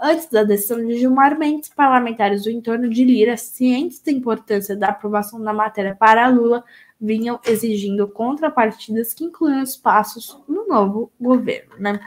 Antes 0.01 0.31
da 0.31 0.45
decisão 0.45 0.87
de 0.87 0.97
Gilmar 0.97 1.37
Mendes, 1.37 1.69
parlamentares 1.69 2.45
do 2.45 2.51
entorno 2.51 2.89
de 2.89 3.03
Lira, 3.03 3.37
cientes 3.37 3.99
da 4.01 4.13
importância 4.13 4.77
da 4.77 4.91
aprovação 4.91 5.43
da 5.43 5.53
matéria 5.53 5.97
para 5.97 6.29
Lula, 6.29 6.63
vinham 7.01 7.41
exigindo 7.45 8.07
contrapartidas 8.07 9.13
que 9.13 9.25
incluíam 9.25 9.61
espaços 9.61 10.41
no 10.47 10.69
novo 10.69 11.11
governo, 11.21 11.75
né? 11.81 11.99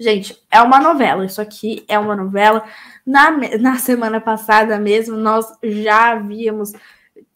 Gente, 0.00 0.42
é 0.50 0.62
uma 0.62 0.80
novela. 0.80 1.26
Isso 1.26 1.42
aqui 1.42 1.84
é 1.86 1.98
uma 1.98 2.16
novela. 2.16 2.64
Na, 3.04 3.30
na 3.58 3.76
semana 3.76 4.20
passada 4.22 4.78
mesmo, 4.78 5.18
nós 5.18 5.46
já 5.62 6.12
havíamos 6.12 6.72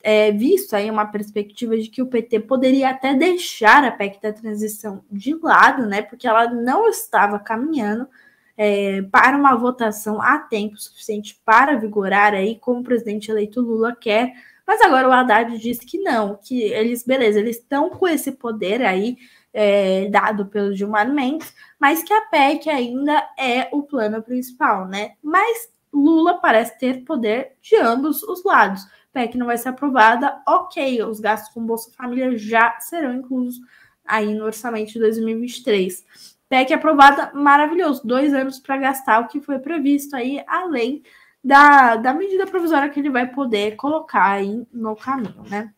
é, 0.02 0.32
visto 0.32 0.74
aí 0.74 0.90
uma 0.90 1.06
perspectiva 1.06 1.76
de 1.76 1.88
que 1.88 2.02
o 2.02 2.06
PT 2.06 2.40
poderia 2.40 2.90
até 2.90 3.14
deixar 3.14 3.84
a 3.84 3.90
PEC 3.90 4.20
da 4.20 4.32
transição 4.32 5.04
de 5.10 5.34
lado, 5.34 5.86
né? 5.86 6.02
Porque 6.02 6.26
ela 6.26 6.52
não 6.52 6.88
estava 6.88 7.38
caminhando 7.38 8.08
é, 8.56 9.02
para 9.02 9.36
uma 9.36 9.54
votação 9.54 10.20
a 10.20 10.38
tempo 10.38 10.76
suficiente 10.76 11.40
para 11.44 11.76
vigorar 11.76 12.34
aí, 12.34 12.58
como 12.58 12.80
o 12.80 12.84
presidente 12.84 13.30
eleito 13.30 13.60
Lula 13.60 13.94
quer. 13.94 14.32
Mas 14.66 14.80
agora 14.80 15.08
o 15.08 15.12
Haddad 15.12 15.58
disse 15.58 15.84
que 15.86 15.98
não, 15.98 16.36
que 16.36 16.62
eles, 16.62 17.04
beleza, 17.04 17.38
eles 17.38 17.56
estão 17.56 17.90
com 17.90 18.06
esse 18.06 18.32
poder 18.32 18.82
aí 18.82 19.16
é, 19.52 20.08
dado 20.08 20.46
pelo 20.46 20.74
Gilmar 20.74 21.12
Mendes, 21.12 21.54
mas 21.78 22.02
que 22.02 22.12
a 22.12 22.22
PEC 22.22 22.70
ainda 22.70 23.28
é 23.38 23.68
o 23.72 23.82
plano 23.82 24.22
principal, 24.22 24.88
né? 24.88 25.12
Mas 25.22 25.70
Lula 25.92 26.40
parece 26.40 26.78
ter 26.78 27.04
poder 27.04 27.52
de 27.60 27.76
ambos 27.76 28.22
os 28.22 28.44
lados. 28.44 28.86
PEC 29.12 29.36
não 29.36 29.46
vai 29.46 29.58
ser 29.58 29.68
aprovada, 29.68 30.42
ok, 30.46 31.02
os 31.02 31.20
gastos 31.20 31.52
com 31.52 31.64
Bolsa 31.64 31.90
Família 31.96 32.36
já 32.36 32.78
serão 32.80 33.14
inclusos 33.14 33.60
aí 34.04 34.34
no 34.34 34.44
orçamento 34.44 34.92
de 34.92 34.98
2023. 34.98 36.36
PEC 36.48 36.72
aprovada, 36.72 37.30
maravilhoso, 37.34 38.06
dois 38.06 38.32
anos 38.34 38.58
para 38.58 38.76
gastar 38.76 39.20
o 39.20 39.28
que 39.28 39.40
foi 39.40 39.58
previsto 39.58 40.16
aí, 40.16 40.42
além 40.46 41.02
da, 41.42 41.96
da 41.96 42.14
medida 42.14 42.46
provisória 42.46 42.88
que 42.88 43.00
ele 43.00 43.10
vai 43.10 43.26
poder 43.26 43.76
colocar 43.76 44.32
aí 44.32 44.66
no 44.72 44.94
caminho, 44.96 45.42
né? 45.48 45.72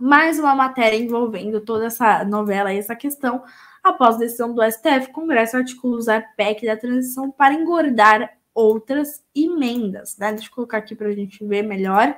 mais 0.00 0.38
uma 0.38 0.54
matéria 0.54 0.96
envolvendo 0.96 1.60
toda 1.60 1.86
essa 1.86 2.24
novela 2.24 2.72
e 2.72 2.78
essa 2.78 2.96
questão. 2.96 3.44
Após 3.84 4.16
decisão 4.16 4.54
do 4.54 4.62
STF, 4.62 5.12
Congresso 5.12 5.58
articula 5.58 5.96
usar 5.96 6.34
PEC 6.36 6.64
da 6.64 6.76
transição 6.76 7.30
para 7.30 7.54
engordar 7.54 8.30
outras 8.60 9.22
emendas. 9.34 10.16
Né? 10.18 10.32
Deixa 10.32 10.48
eu 10.48 10.54
colocar 10.54 10.78
aqui 10.78 10.94
para 10.94 11.08
a 11.08 11.12
gente 11.12 11.44
ver 11.44 11.62
melhor. 11.62 12.16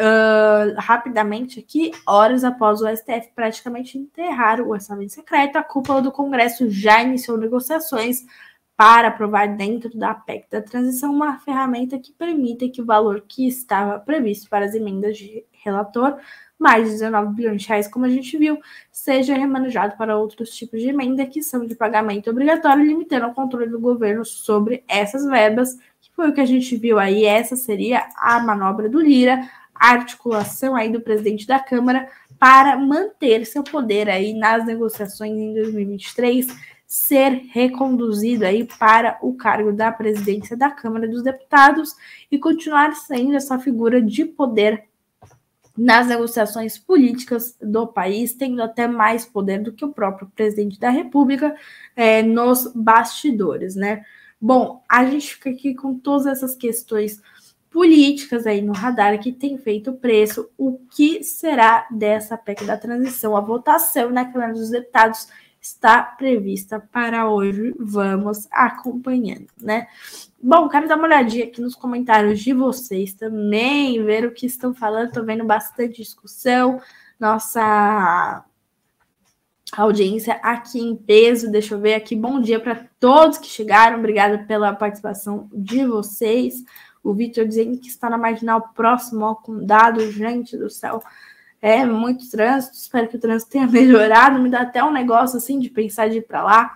Uh, 0.00 0.74
rapidamente 0.78 1.60
aqui, 1.60 1.92
horas 2.06 2.42
após 2.42 2.80
o 2.80 2.88
STF 2.88 3.30
praticamente 3.34 3.98
enterrar 3.98 4.62
o 4.62 4.70
orçamento 4.70 5.12
secreto, 5.12 5.56
a 5.56 5.62
cúpula 5.62 6.00
do 6.00 6.10
Congresso 6.10 6.70
já 6.70 7.02
iniciou 7.02 7.36
negociações 7.36 8.24
para 8.78 9.08
aprovar 9.08 9.56
dentro 9.56 9.90
da 9.98 10.14
PEC 10.14 10.46
da 10.48 10.62
transição 10.62 11.12
uma 11.12 11.40
ferramenta 11.40 11.98
que 11.98 12.12
permita 12.12 12.68
que 12.68 12.80
o 12.80 12.86
valor 12.86 13.24
que 13.26 13.48
estava 13.48 13.98
previsto 13.98 14.48
para 14.48 14.66
as 14.66 14.72
emendas 14.72 15.18
de 15.18 15.44
relator 15.50 16.16
mais 16.56 16.84
de 16.84 16.92
19 16.92 17.34
bilhões 17.34 17.62
de 17.62 17.68
reais, 17.68 17.88
como 17.88 18.04
a 18.04 18.08
gente 18.08 18.38
viu, 18.38 18.56
seja 18.92 19.34
remanejado 19.34 19.96
para 19.96 20.16
outros 20.16 20.50
tipos 20.50 20.80
de 20.80 20.90
emenda 20.90 21.26
que 21.26 21.42
são 21.42 21.66
de 21.66 21.74
pagamento 21.74 22.30
obrigatório, 22.30 22.84
limitando 22.84 23.26
o 23.26 23.34
controle 23.34 23.68
do 23.68 23.80
governo 23.80 24.24
sobre 24.24 24.84
essas 24.86 25.24
verbas, 25.24 25.74
que 26.00 26.12
foi 26.14 26.28
o 26.28 26.32
que 26.32 26.40
a 26.40 26.46
gente 26.46 26.76
viu 26.76 27.00
aí. 27.00 27.24
Essa 27.24 27.56
seria 27.56 28.08
a 28.16 28.38
manobra 28.38 28.88
do 28.88 29.00
Lira, 29.00 29.40
a 29.74 29.90
articulação 29.90 30.76
aí 30.76 30.88
do 30.88 31.00
presidente 31.00 31.48
da 31.48 31.58
Câmara 31.58 32.08
para 32.38 32.76
manter 32.76 33.44
seu 33.44 33.64
poder 33.64 34.08
aí 34.08 34.34
nas 34.34 34.64
negociações 34.64 35.32
em 35.32 35.54
2023, 35.54 36.77
ser 36.88 37.42
reconduzido 37.52 38.46
aí 38.46 38.66
para 38.78 39.18
o 39.20 39.34
cargo 39.34 39.70
da 39.74 39.92
presidência 39.92 40.56
da 40.56 40.70
Câmara 40.70 41.06
dos 41.06 41.22
Deputados 41.22 41.94
e 42.30 42.38
continuar 42.38 42.94
sendo 42.94 43.34
essa 43.34 43.58
figura 43.58 44.00
de 44.00 44.24
poder 44.24 44.88
nas 45.76 46.08
negociações 46.08 46.78
políticas 46.78 47.56
do 47.60 47.86
país, 47.86 48.32
tendo 48.32 48.62
até 48.62 48.88
mais 48.88 49.26
poder 49.26 49.62
do 49.62 49.72
que 49.72 49.84
o 49.84 49.92
próprio 49.92 50.28
presidente 50.34 50.80
da 50.80 50.88
República 50.88 51.54
é, 51.94 52.22
nos 52.22 52.72
bastidores, 52.74 53.76
né? 53.76 54.02
Bom, 54.40 54.82
a 54.88 55.04
gente 55.04 55.34
fica 55.34 55.50
aqui 55.50 55.74
com 55.74 55.96
todas 55.98 56.26
essas 56.26 56.56
questões 56.56 57.20
políticas 57.70 58.46
aí 58.46 58.62
no 58.62 58.72
radar 58.72 59.20
que 59.20 59.30
tem 59.30 59.58
feito 59.58 59.92
preço. 59.92 60.48
O 60.56 60.78
que 60.90 61.22
será 61.22 61.86
dessa 61.90 62.36
PEC 62.36 62.64
da 62.64 62.78
transição? 62.78 63.36
A 63.36 63.40
votação 63.40 64.10
na 64.10 64.24
Câmara 64.24 64.54
dos 64.54 64.70
Deputados 64.70 65.28
está 65.60 66.02
prevista 66.02 66.80
para 66.80 67.28
hoje. 67.28 67.74
Vamos 67.78 68.46
acompanhando, 68.50 69.46
né? 69.60 69.86
Bom, 70.40 70.68
quero 70.68 70.88
dar 70.88 70.96
uma 70.96 71.06
olhadinha 71.06 71.44
aqui 71.44 71.60
nos 71.60 71.74
comentários 71.74 72.40
de 72.40 72.52
vocês 72.52 73.12
também, 73.12 74.02
ver 74.04 74.24
o 74.24 74.32
que 74.32 74.46
estão 74.46 74.72
falando. 74.72 75.08
Estou 75.08 75.24
vendo 75.24 75.44
bastante 75.44 75.96
discussão. 75.96 76.80
Nossa 77.18 78.44
audiência 79.72 80.34
aqui 80.42 80.80
em 80.80 80.94
peso. 80.94 81.50
Deixa 81.50 81.74
eu 81.74 81.80
ver 81.80 81.94
aqui. 81.94 82.14
Bom 82.14 82.40
dia 82.40 82.60
para 82.60 82.86
todos 82.98 83.38
que 83.38 83.48
chegaram. 83.48 83.98
Obrigada 83.98 84.38
pela 84.46 84.72
participação 84.72 85.48
de 85.52 85.84
vocês. 85.84 86.62
O 87.02 87.12
Vitor 87.12 87.46
dizendo 87.46 87.78
que 87.78 87.88
está 87.88 88.08
na 88.08 88.18
marginal 88.18 88.72
próximo 88.74 89.24
ao 89.24 89.36
condado. 89.36 90.10
Gente 90.10 90.56
do 90.56 90.70
céu, 90.70 91.02
é 91.60 91.84
muito 91.84 92.30
trânsito. 92.30 92.76
Espero 92.76 93.08
que 93.08 93.16
o 93.16 93.20
trânsito 93.20 93.50
tenha 93.50 93.66
melhorado. 93.68 94.38
Me 94.38 94.48
dá 94.48 94.62
até 94.62 94.82
um 94.82 94.92
negócio 94.92 95.36
assim 95.36 95.58
de 95.58 95.68
pensar 95.68 96.08
de 96.08 96.18
ir 96.18 96.26
para 96.26 96.42
lá. 96.42 96.74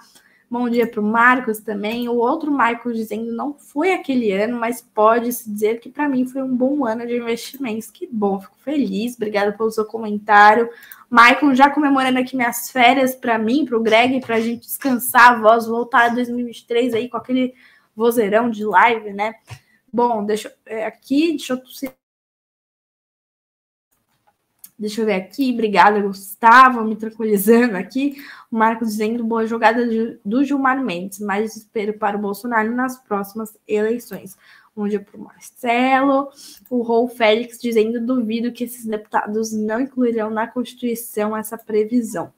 Bom 0.50 0.68
dia 0.68 0.86
para 0.86 1.00
o 1.00 1.02
Marcos 1.02 1.60
também. 1.60 2.10
O 2.10 2.16
outro 2.16 2.50
Marcos 2.50 2.94
dizendo 2.94 3.32
não 3.32 3.54
foi 3.54 3.94
aquele 3.94 4.30
ano, 4.32 4.58
mas 4.60 4.82
pode-se 4.82 5.50
dizer 5.50 5.80
que 5.80 5.88
para 5.88 6.06
mim 6.06 6.26
foi 6.26 6.42
um 6.42 6.54
bom 6.54 6.84
ano 6.84 7.06
de 7.06 7.16
investimentos. 7.16 7.90
Que 7.90 8.06
bom, 8.06 8.38
fico 8.38 8.58
feliz. 8.58 9.16
Obrigada 9.16 9.52
pelo 9.52 9.70
seu 9.70 9.86
comentário. 9.86 10.68
Michael 11.10 11.54
já 11.54 11.70
comemorando 11.70 12.18
aqui 12.18 12.36
minhas 12.36 12.70
férias 12.70 13.14
para 13.14 13.38
mim, 13.38 13.64
para 13.64 13.78
o 13.78 13.82
Greg, 13.82 14.20
para 14.20 14.36
a 14.36 14.40
gente 14.40 14.66
descansar 14.66 15.32
a 15.32 15.40
voz, 15.40 15.66
voltar 15.66 16.10
a 16.10 16.14
2023 16.14 16.92
aí 16.94 17.08
com 17.08 17.16
aquele 17.16 17.54
vozeirão 17.96 18.50
de 18.50 18.64
live, 18.64 19.12
né? 19.12 19.34
Bom, 19.90 20.24
deixa 20.24 20.52
é, 20.66 20.84
aqui, 20.84 21.30
deixa 21.30 21.54
eu 21.54 21.62
Deixa 24.82 25.00
eu 25.00 25.06
ver 25.06 25.14
aqui. 25.14 25.52
Obrigada, 25.52 26.00
Gustavo, 26.00 26.84
me 26.84 26.96
tranquilizando 26.96 27.76
aqui. 27.76 28.16
O 28.50 28.56
Marcos 28.56 28.88
dizendo 28.88 29.22
boa 29.22 29.46
jogada 29.46 29.86
do 30.24 30.42
Gilmar 30.42 30.82
Mendes, 30.82 31.20
mais 31.20 31.56
espero 31.56 31.96
para 31.96 32.16
o 32.16 32.20
Bolsonaro 32.20 32.74
nas 32.74 32.98
próximas 32.98 33.56
eleições. 33.68 34.36
Um 34.76 34.88
dia 34.88 34.98
para 34.98 35.16
o 35.16 35.22
Marcelo. 35.22 36.30
O 36.68 36.82
Rol 36.82 37.06
Félix 37.06 37.60
dizendo 37.60 38.04
duvido 38.04 38.50
que 38.50 38.64
esses 38.64 38.84
deputados 38.84 39.52
não 39.52 39.82
incluirão 39.82 40.30
na 40.30 40.48
Constituição 40.48 41.36
essa 41.36 41.56
previsão. 41.56 42.32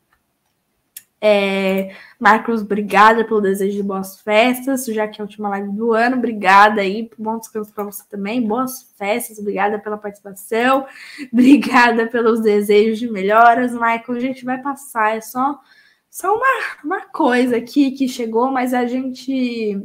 É, 1.26 1.96
Marcos, 2.20 2.60
obrigada 2.60 3.24
pelo 3.24 3.40
desejo 3.40 3.78
de 3.78 3.82
boas 3.82 4.20
festas, 4.20 4.84
já 4.84 5.08
que 5.08 5.18
é 5.18 5.22
a 5.22 5.24
última 5.24 5.48
live 5.48 5.72
do 5.72 5.94
ano. 5.94 6.18
Obrigada 6.18 6.82
aí, 6.82 7.10
bom 7.16 7.38
descanso 7.38 7.72
para 7.72 7.84
você 7.84 8.04
também. 8.10 8.46
Boas 8.46 8.92
festas, 8.98 9.38
obrigada 9.38 9.78
pela 9.78 9.96
participação, 9.96 10.86
obrigada 11.32 12.06
pelos 12.08 12.42
desejos 12.42 12.98
de 12.98 13.10
melhoras. 13.10 13.72
Michael, 13.72 14.04
a 14.08 14.20
gente 14.20 14.44
vai 14.44 14.60
passar, 14.60 15.16
é 15.16 15.22
só, 15.22 15.58
só 16.10 16.36
uma, 16.36 16.60
uma 16.84 17.00
coisa 17.06 17.56
aqui 17.56 17.92
que 17.92 18.06
chegou, 18.06 18.50
mas 18.52 18.74
a 18.74 18.84
gente, 18.84 19.82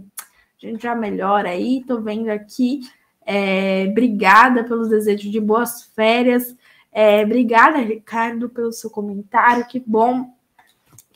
a 0.62 0.68
gente 0.68 0.84
já 0.84 0.94
melhora 0.94 1.52
aí. 1.52 1.86
Tô 1.88 2.02
vendo 2.02 2.28
aqui. 2.28 2.82
É, 3.26 3.86
obrigada 3.90 4.66
pelos 4.66 4.90
desejos 4.90 5.32
de 5.32 5.40
boas 5.40 5.84
férias. 5.96 6.54
É, 6.92 7.24
obrigada, 7.24 7.78
Ricardo, 7.78 8.50
pelo 8.50 8.74
seu 8.74 8.90
comentário. 8.90 9.66
Que 9.66 9.80
bom 9.80 10.38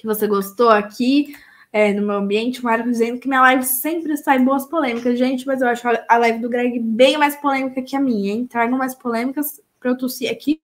que 0.03 0.07
você 0.07 0.27
gostou 0.27 0.69
aqui 0.69 1.33
é, 1.71 1.93
no 1.93 2.05
meu 2.05 2.15
ambiente. 2.17 2.59
O 2.59 2.65
Marco 2.65 2.89
dizendo 2.89 3.21
que 3.21 3.27
minha 3.27 3.39
live 3.39 3.63
sempre 3.63 4.17
sai 4.17 4.37
boas 4.37 4.65
polêmicas, 4.65 5.17
gente, 5.17 5.47
mas 5.47 5.61
eu 5.61 5.69
acho 5.69 5.87
a 5.87 6.17
live 6.17 6.39
do 6.39 6.49
Greg 6.49 6.77
bem 6.77 7.17
mais 7.17 7.37
polêmica 7.37 7.81
que 7.81 7.95
a 7.95 8.01
minha, 8.01 8.33
hein? 8.33 8.45
Tragam 8.45 8.77
mais 8.77 8.93
polêmicas 8.93 9.61
para 9.79 9.91
eu 9.91 9.97
tossir 9.97 10.29
aqui. 10.29 10.61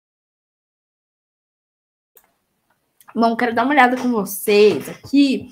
Bom, 3.13 3.35
quero 3.35 3.53
dar 3.53 3.63
uma 3.63 3.73
olhada 3.73 3.97
com 3.97 4.09
vocês 4.09 4.87
aqui 4.87 5.51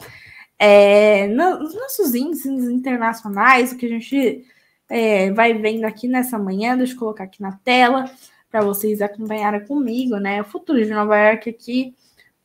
é, 0.58 1.28
nos 1.28 1.76
nossos 1.76 2.16
índices 2.16 2.70
internacionais, 2.70 3.74
o 3.74 3.78
que 3.78 3.86
a 3.86 3.90
gente 3.90 4.46
é, 4.88 5.30
vai 5.34 5.54
vendo 5.54 5.84
aqui 5.84 6.08
nessa 6.08 6.40
manhã. 6.40 6.78
Deixa 6.78 6.94
eu 6.94 7.00
colocar 7.00 7.26
aqui 7.26 7.42
na 7.42 7.52
tela 7.52 8.10
para 8.50 8.62
vocês 8.62 9.02
acompanharem 9.02 9.66
comigo, 9.66 10.16
né? 10.18 10.42
O 10.42 10.46
futuro 10.46 10.82
de 10.82 10.90
Nova 10.90 11.18
York 11.18 11.50
aqui 11.50 11.94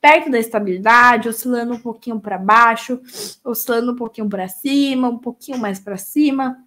perto 0.00 0.30
da 0.30 0.38
estabilidade, 0.38 1.28
oscilando 1.28 1.74
um 1.74 1.80
pouquinho 1.80 2.20
para 2.20 2.38
baixo, 2.38 3.00
oscilando 3.44 3.92
um 3.92 3.96
pouquinho 3.96 4.28
para 4.28 4.48
cima, 4.48 5.08
um 5.08 5.18
pouquinho 5.18 5.58
mais 5.58 5.78
para 5.78 5.96
cima. 5.96 6.64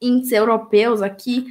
Índices 0.00 0.32
europeus 0.32 1.02
aqui 1.02 1.46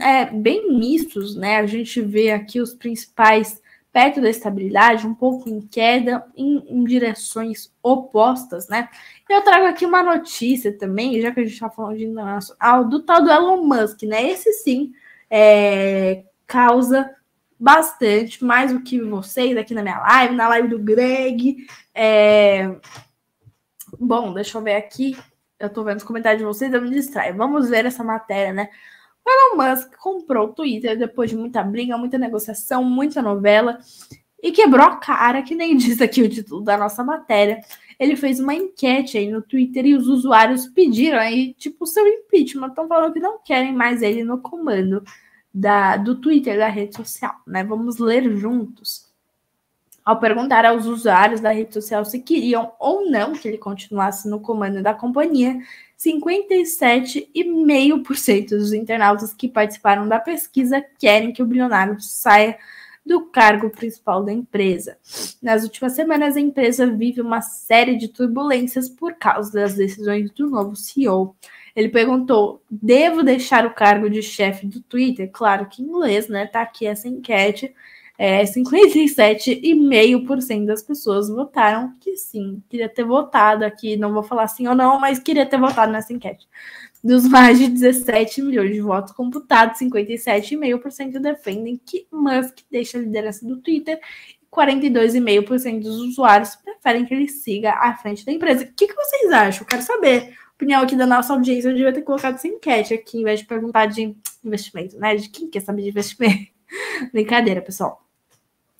é, 0.00 0.26
bem 0.26 0.72
mistos, 0.78 1.34
né? 1.36 1.56
A 1.56 1.66
gente 1.66 2.00
vê 2.00 2.30
aqui 2.30 2.60
os 2.60 2.74
principais 2.74 3.60
perto 3.92 4.22
da 4.22 4.30
estabilidade, 4.30 5.06
um 5.06 5.14
pouco 5.14 5.50
em 5.50 5.60
queda, 5.60 6.24
em, 6.34 6.64
em 6.66 6.84
direções 6.84 7.70
opostas, 7.82 8.66
né? 8.68 8.88
Eu 9.28 9.42
trago 9.42 9.66
aqui 9.66 9.84
uma 9.84 10.02
notícia 10.02 10.76
também, 10.76 11.20
já 11.20 11.30
que 11.30 11.40
a 11.40 11.42
gente 11.42 11.52
está 11.52 11.68
falando 11.68 11.98
de 11.98 12.06
internacional, 12.06 12.86
do 12.86 13.00
tal 13.00 13.22
do 13.22 13.30
Elon 13.30 13.62
Musk, 13.64 14.02
né? 14.04 14.30
Esse 14.30 14.52
sim 14.54 14.92
é, 15.30 16.24
causa 16.46 17.10
bastante, 17.62 18.44
mais 18.44 18.72
do 18.72 18.80
que 18.80 19.00
vocês 19.00 19.56
aqui 19.56 19.72
na 19.72 19.82
minha 19.82 20.00
live, 20.00 20.34
na 20.34 20.48
live 20.48 20.66
do 20.66 20.80
Greg. 20.80 21.64
É... 21.94 22.74
Bom, 24.00 24.34
deixa 24.34 24.58
eu 24.58 24.62
ver 24.62 24.74
aqui. 24.74 25.16
Eu 25.60 25.70
tô 25.70 25.84
vendo 25.84 25.98
os 25.98 26.02
comentários 26.02 26.40
de 26.40 26.44
vocês, 26.44 26.74
eu 26.74 26.82
me 26.82 26.90
distraio. 26.90 27.36
Vamos 27.36 27.68
ver 27.68 27.86
essa 27.86 28.02
matéria, 28.02 28.52
né? 28.52 28.68
O 29.24 29.30
Elon 29.30 29.70
Musk 29.70 29.94
comprou 29.96 30.48
o 30.48 30.52
Twitter 30.52 30.98
depois 30.98 31.30
de 31.30 31.36
muita 31.36 31.62
briga, 31.62 31.96
muita 31.96 32.18
negociação, 32.18 32.82
muita 32.82 33.22
novela 33.22 33.78
e 34.42 34.50
quebrou 34.50 34.84
a 34.84 34.96
cara, 34.96 35.40
que 35.42 35.54
nem 35.54 35.76
diz 35.78 36.00
aqui 36.00 36.20
o 36.20 36.28
título 36.28 36.62
da 36.62 36.76
nossa 36.76 37.04
matéria. 37.04 37.60
Ele 37.96 38.16
fez 38.16 38.40
uma 38.40 38.54
enquete 38.54 39.18
aí 39.18 39.30
no 39.30 39.40
Twitter 39.40 39.86
e 39.86 39.94
os 39.94 40.08
usuários 40.08 40.66
pediram 40.66 41.18
aí, 41.18 41.54
tipo, 41.54 41.86
seu 41.86 42.04
impeachment. 42.08 42.70
Estão 42.70 42.88
falando 42.88 43.12
que 43.12 43.20
não 43.20 43.38
querem 43.38 43.72
mais 43.72 44.02
ele 44.02 44.24
no 44.24 44.38
comando 44.38 45.04
da, 45.52 45.96
do 45.96 46.14
Twitter, 46.14 46.56
da 46.56 46.68
rede 46.68 46.96
social, 46.96 47.34
né? 47.46 47.62
Vamos 47.62 47.98
ler 47.98 48.34
juntos. 48.36 49.12
Ao 50.04 50.18
perguntar 50.18 50.64
aos 50.64 50.86
usuários 50.86 51.40
da 51.40 51.52
rede 51.52 51.74
social 51.74 52.04
se 52.04 52.18
queriam 52.18 52.72
ou 52.80 53.08
não 53.08 53.34
que 53.34 53.46
ele 53.46 53.58
continuasse 53.58 54.28
no 54.28 54.40
comando 54.40 54.82
da 54.82 54.92
companhia, 54.92 55.60
57,5% 55.96 58.48
dos 58.48 58.72
internautas 58.72 59.32
que 59.32 59.46
participaram 59.46 60.08
da 60.08 60.18
pesquisa 60.18 60.84
querem 60.98 61.32
que 61.32 61.42
o 61.42 61.46
bilionário 61.46 62.00
saia 62.00 62.58
do 63.06 63.26
cargo 63.26 63.70
principal 63.70 64.24
da 64.24 64.32
empresa. 64.32 64.98
Nas 65.40 65.62
últimas 65.62 65.94
semanas, 65.94 66.36
a 66.36 66.40
empresa 66.40 66.84
vive 66.86 67.20
uma 67.20 67.40
série 67.40 67.96
de 67.96 68.08
turbulências 68.08 68.88
por 68.88 69.14
causa 69.14 69.52
das 69.52 69.74
decisões 69.74 70.32
do 70.32 70.50
novo 70.50 70.74
CEO. 70.74 71.36
Ele 71.74 71.88
perguntou: 71.88 72.62
devo 72.70 73.22
deixar 73.22 73.64
o 73.66 73.74
cargo 73.74 74.10
de 74.10 74.22
chefe 74.22 74.66
do 74.66 74.80
Twitter? 74.80 75.30
Claro 75.32 75.66
que 75.66 75.82
em 75.82 75.86
inglês, 75.86 76.28
né? 76.28 76.46
Tá 76.46 76.62
aqui 76.62 76.86
essa 76.86 77.08
enquete. 77.08 77.74
É, 78.18 78.42
57,5% 78.44 80.66
das 80.66 80.82
pessoas 80.82 81.28
votaram 81.28 81.94
que 81.98 82.16
sim. 82.16 82.62
Queria 82.68 82.88
ter 82.88 83.04
votado 83.04 83.64
aqui, 83.64 83.96
não 83.96 84.12
vou 84.12 84.22
falar 84.22 84.46
sim 84.48 84.68
ou 84.68 84.74
não, 84.74 85.00
mas 85.00 85.18
queria 85.18 85.46
ter 85.46 85.58
votado 85.58 85.90
nessa 85.90 86.12
enquete. 86.12 86.46
Dos 87.02 87.26
mais 87.26 87.58
de 87.58 87.68
17 87.68 88.42
milhões 88.42 88.72
de 88.72 88.80
votos 88.80 89.12
computados, 89.12 89.80
57,5% 89.80 91.18
defendem 91.18 91.80
que 91.84 92.06
Musk 92.12 92.58
deixe 92.70 92.96
a 92.96 93.00
liderança 93.00 93.44
do 93.44 93.56
Twitter 93.56 93.98
e 94.40 94.46
42,5% 94.54 95.80
dos 95.80 96.00
usuários 96.02 96.54
preferem 96.54 97.04
que 97.04 97.12
ele 97.12 97.26
siga 97.26 97.72
à 97.72 97.96
frente 97.96 98.24
da 98.24 98.30
empresa. 98.30 98.62
O 98.64 98.72
que, 98.72 98.86
que 98.86 98.94
vocês 98.94 99.32
acham? 99.32 99.66
Quero 99.66 99.82
saber. 99.82 100.32
Opinião 100.62 100.80
aqui 100.80 100.94
da 100.94 101.06
nossa 101.06 101.32
audiência, 101.32 101.68
eu 101.68 101.74
devia 101.74 101.92
ter 101.92 102.02
colocado 102.02 102.36
essa 102.36 102.46
enquete 102.46 102.94
aqui, 102.94 103.18
em 103.18 103.24
vez 103.24 103.40
de 103.40 103.46
perguntar 103.46 103.86
de 103.86 104.16
investimento, 104.44 104.96
né? 104.96 105.16
De 105.16 105.28
quem 105.28 105.50
quer 105.50 105.58
saber 105.58 105.82
de 105.82 105.88
investimento. 105.88 106.52
Brincadeira, 107.12 107.60
pessoal. 107.60 108.00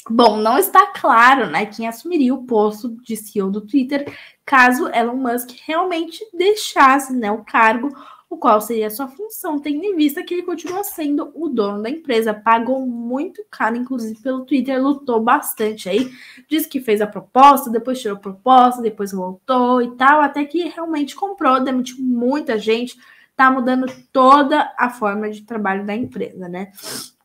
Bom, 0.08 0.36
não 0.36 0.56
está 0.56 0.86
claro, 0.86 1.50
né, 1.50 1.66
quem 1.66 1.86
assumiria 1.86 2.34
o 2.34 2.44
posto 2.44 2.88
de 3.02 3.16
CEO 3.16 3.50
do 3.50 3.60
Twitter 3.60 4.04
caso 4.44 4.88
Elon 4.88 5.14
Musk 5.14 5.50
realmente 5.64 6.24
deixasse, 6.32 7.12
né, 7.12 7.30
o 7.30 7.44
cargo, 7.44 7.88
o 8.32 8.38
qual 8.38 8.60
seria 8.60 8.86
a 8.86 8.90
sua 8.90 9.08
função, 9.08 9.60
tendo 9.60 9.84
em 9.84 9.94
vista 9.94 10.22
que 10.22 10.32
ele 10.34 10.42
continua 10.42 10.82
sendo 10.82 11.30
o 11.34 11.48
dono 11.48 11.82
da 11.82 11.90
empresa, 11.90 12.32
pagou 12.32 12.86
muito 12.86 13.44
caro, 13.50 13.76
inclusive 13.76 14.20
pelo 14.22 14.44
Twitter, 14.44 14.82
lutou 14.82 15.20
bastante 15.20 15.88
aí, 15.88 16.10
disse 16.48 16.68
que 16.68 16.80
fez 16.80 17.00
a 17.00 17.06
proposta, 17.06 17.70
depois 17.70 18.00
tirou 18.00 18.16
a 18.16 18.20
proposta, 18.20 18.80
depois 18.80 19.12
voltou 19.12 19.82
e 19.82 19.96
tal, 19.96 20.20
até 20.22 20.44
que 20.44 20.64
realmente 20.68 21.14
comprou, 21.14 21.60
demitiu 21.60 21.96
muita 22.00 22.58
gente, 22.58 22.96
tá 23.36 23.50
mudando 23.50 23.86
toda 24.12 24.72
a 24.78 24.88
forma 24.88 25.30
de 25.30 25.42
trabalho 25.42 25.84
da 25.84 25.94
empresa, 25.94 26.48
né? 26.48 26.72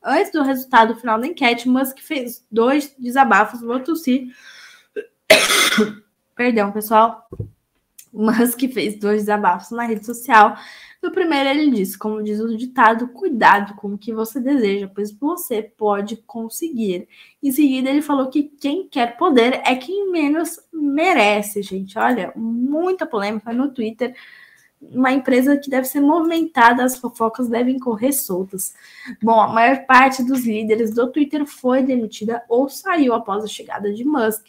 Antes 0.03 0.31
do 0.31 0.43
resultado 0.43 0.95
final 0.95 1.19
da 1.19 1.27
enquete, 1.27 1.67
Musk 1.67 1.99
fez 1.99 2.45
dois 2.51 2.95
desabafos. 2.97 3.61
Vou 3.61 3.79
tossir. 3.79 4.33
Perdão, 6.35 6.71
pessoal. 6.71 7.27
Musk 8.13 8.59
fez 8.73 8.99
dois 8.99 9.21
desabafos 9.21 9.71
na 9.71 9.83
rede 9.83 10.05
social. 10.05 10.55
No 11.01 11.11
primeiro, 11.11 11.49
ele 11.49 11.71
disse, 11.71 11.97
como 11.97 12.23
diz 12.23 12.39
o 12.39 12.57
ditado, 12.57 13.07
cuidado 13.09 13.75
com 13.75 13.93
o 13.93 13.97
que 13.97 14.13
você 14.13 14.39
deseja, 14.39 14.89
pois 14.93 15.11
você 15.11 15.61
pode 15.61 16.17
conseguir. 16.17 17.07
Em 17.41 17.51
seguida, 17.51 17.89
ele 17.89 18.01
falou 18.01 18.29
que 18.29 18.43
quem 18.43 18.87
quer 18.87 19.17
poder 19.17 19.61
é 19.65 19.75
quem 19.75 20.11
menos 20.11 20.59
merece, 20.73 21.61
gente. 21.61 21.97
Olha, 21.99 22.33
muita 22.35 23.05
polêmica 23.05 23.53
no 23.53 23.71
Twitter 23.71 24.15
uma 24.79 25.11
empresa 25.11 25.57
que 25.57 25.69
deve 25.69 25.87
ser 25.87 26.01
movimentada, 26.01 26.83
as 26.83 26.97
fofocas 26.97 27.49
devem 27.49 27.79
correr 27.79 28.11
soltas. 28.11 28.75
Bom, 29.21 29.39
a 29.39 29.47
maior 29.47 29.85
parte 29.85 30.23
dos 30.23 30.45
líderes 30.45 30.93
do 30.93 31.11
Twitter 31.11 31.45
foi 31.45 31.81
demitida 31.81 32.43
ou 32.47 32.69
saiu 32.69 33.13
após 33.13 33.43
a 33.43 33.47
chegada 33.47 33.91
de 33.91 34.03
Musk. 34.03 34.45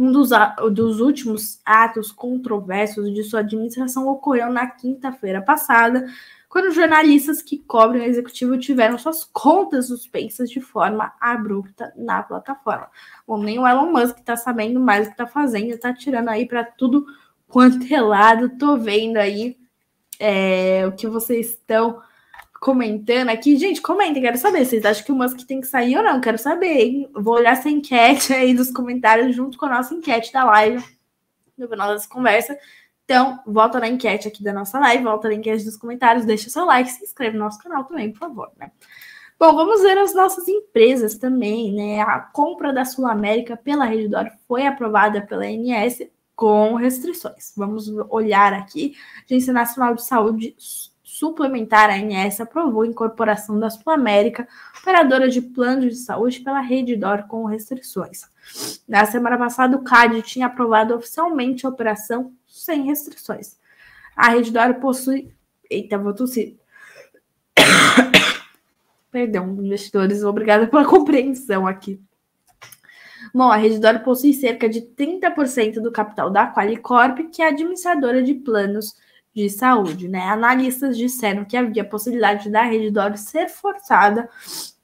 Um 0.00 0.10
dos, 0.10 0.30
dos 0.72 0.98
últimos 0.98 1.60
atos 1.62 2.10
controversos 2.10 3.12
de 3.12 3.22
sua 3.22 3.40
administração 3.40 4.08
ocorreu 4.08 4.50
na 4.50 4.66
quinta-feira 4.66 5.42
passada, 5.42 6.06
quando 6.48 6.72
jornalistas 6.72 7.42
que 7.42 7.58
cobrem 7.58 8.00
o 8.00 8.06
executivo 8.06 8.56
tiveram 8.56 8.96
suas 8.96 9.24
contas 9.24 9.88
suspensas 9.88 10.48
de 10.48 10.58
forma 10.58 11.12
abrupta 11.20 11.92
na 11.94 12.22
plataforma. 12.22 12.88
Bom, 13.26 13.42
nem 13.42 13.58
o 13.58 13.66
Elon 13.68 13.92
Musk 13.92 14.20
está 14.20 14.36
sabendo 14.36 14.80
mais 14.80 15.02
o 15.02 15.08
que 15.08 15.12
está 15.12 15.26
fazendo, 15.26 15.68
está 15.68 15.92
tirando 15.92 16.30
aí 16.30 16.46
para 16.46 16.64
tudo 16.64 17.04
quanto 17.46 17.92
é 17.92 18.00
lado. 18.00 18.56
Tô 18.58 18.78
vendo 18.78 19.18
aí 19.18 19.58
é, 20.18 20.86
o 20.86 20.92
que 20.92 21.06
vocês 21.08 21.50
estão 21.50 22.00
comentando 22.60 23.30
aqui. 23.30 23.56
Gente, 23.56 23.80
comentem, 23.80 24.22
quero 24.22 24.36
saber. 24.36 24.64
Vocês 24.66 24.84
acham 24.84 25.04
que 25.04 25.10
o 25.10 25.16
Musk 25.16 25.40
tem 25.46 25.60
que 25.60 25.66
sair 25.66 25.96
ou 25.96 26.04
não? 26.04 26.20
Quero 26.20 26.38
saber, 26.38 26.78
hein? 26.80 27.10
Vou 27.14 27.34
olhar 27.34 27.52
essa 27.52 27.70
enquete 27.70 28.34
aí 28.34 28.52
nos 28.52 28.70
comentários 28.70 29.34
junto 29.34 29.56
com 29.56 29.64
a 29.64 29.70
nossa 29.70 29.94
enquete 29.94 30.30
da 30.32 30.44
live 30.44 30.84
no 31.56 31.68
final 31.68 31.92
dessa 31.92 32.08
conversa. 32.08 32.56
Então, 33.04 33.40
volta 33.46 33.80
na 33.80 33.88
enquete 33.88 34.28
aqui 34.28 34.42
da 34.44 34.52
nossa 34.52 34.78
live, 34.78 35.02
volta 35.02 35.28
na 35.28 35.34
enquete 35.34 35.64
dos 35.64 35.76
comentários, 35.76 36.24
deixa 36.24 36.48
seu 36.48 36.64
like, 36.64 36.90
se 36.90 37.02
inscreve 37.02 37.36
no 37.36 37.44
nosso 37.44 37.58
canal 37.58 37.84
também, 37.84 38.12
por 38.12 38.20
favor, 38.20 38.52
né? 38.56 38.70
Bom, 39.38 39.54
vamos 39.54 39.80
ver 39.80 39.96
as 39.98 40.14
nossas 40.14 40.46
empresas 40.46 41.16
também, 41.16 41.72
né? 41.72 42.02
A 42.02 42.20
compra 42.20 42.72
da 42.72 42.84
Sul 42.84 43.06
América 43.06 43.56
pela 43.56 43.86
Rede 43.86 44.06
Dor 44.06 44.30
foi 44.46 44.66
aprovada 44.66 45.22
pela 45.22 45.44
ANS 45.44 46.02
com 46.36 46.74
restrições. 46.74 47.52
Vamos 47.56 47.88
olhar 48.10 48.52
aqui. 48.52 48.94
Agência 49.24 49.52
Nacional 49.52 49.94
de 49.94 50.04
Saúde 50.04 50.54
Suplementar, 51.20 51.90
a 51.90 51.96
ANS, 51.96 52.40
aprovou 52.40 52.80
a 52.80 52.86
incorporação 52.86 53.60
da 53.60 53.68
Sul 53.68 53.92
América, 53.92 54.48
operadora 54.80 55.28
de 55.28 55.42
planos 55.42 55.84
de 55.84 55.96
saúde, 55.96 56.40
pela 56.40 56.62
rede 56.62 56.96
DOR 56.96 57.26
com 57.28 57.44
restrições. 57.44 58.22
Na 58.88 59.04
semana 59.04 59.36
passada, 59.36 59.76
o 59.76 59.84
CAD 59.84 60.22
tinha 60.22 60.46
aprovado 60.46 60.94
oficialmente 60.94 61.66
a 61.66 61.68
operação 61.68 62.32
sem 62.46 62.84
restrições. 62.84 63.58
A 64.16 64.30
rede 64.30 64.50
DOR 64.50 64.76
possui. 64.80 65.30
Eita, 65.68 65.98
vou 65.98 66.14
tossir. 66.14 66.56
Perdão, 69.12 69.46
investidores, 69.62 70.24
obrigada 70.24 70.68
pela 70.68 70.86
compreensão 70.86 71.66
aqui. 71.66 72.00
Bom, 73.34 73.50
a 73.50 73.56
Redditor 73.56 74.00
possui 74.02 74.32
cerca 74.32 74.70
de 74.70 74.80
30% 74.80 75.82
do 75.82 75.92
capital 75.92 76.30
da 76.30 76.50
Qualicorp, 76.50 77.28
que 77.30 77.42
é 77.42 77.48
administradora 77.48 78.22
de 78.22 78.32
planos 78.32 78.94
de 79.34 79.48
saúde. 79.48 80.08
Né? 80.08 80.20
Analistas 80.20 80.96
disseram 80.96 81.44
que 81.44 81.56
havia 81.56 81.84
possibilidade 81.84 82.50
da 82.50 82.62
Redditor 82.62 83.16
ser 83.16 83.48
forçada 83.48 84.28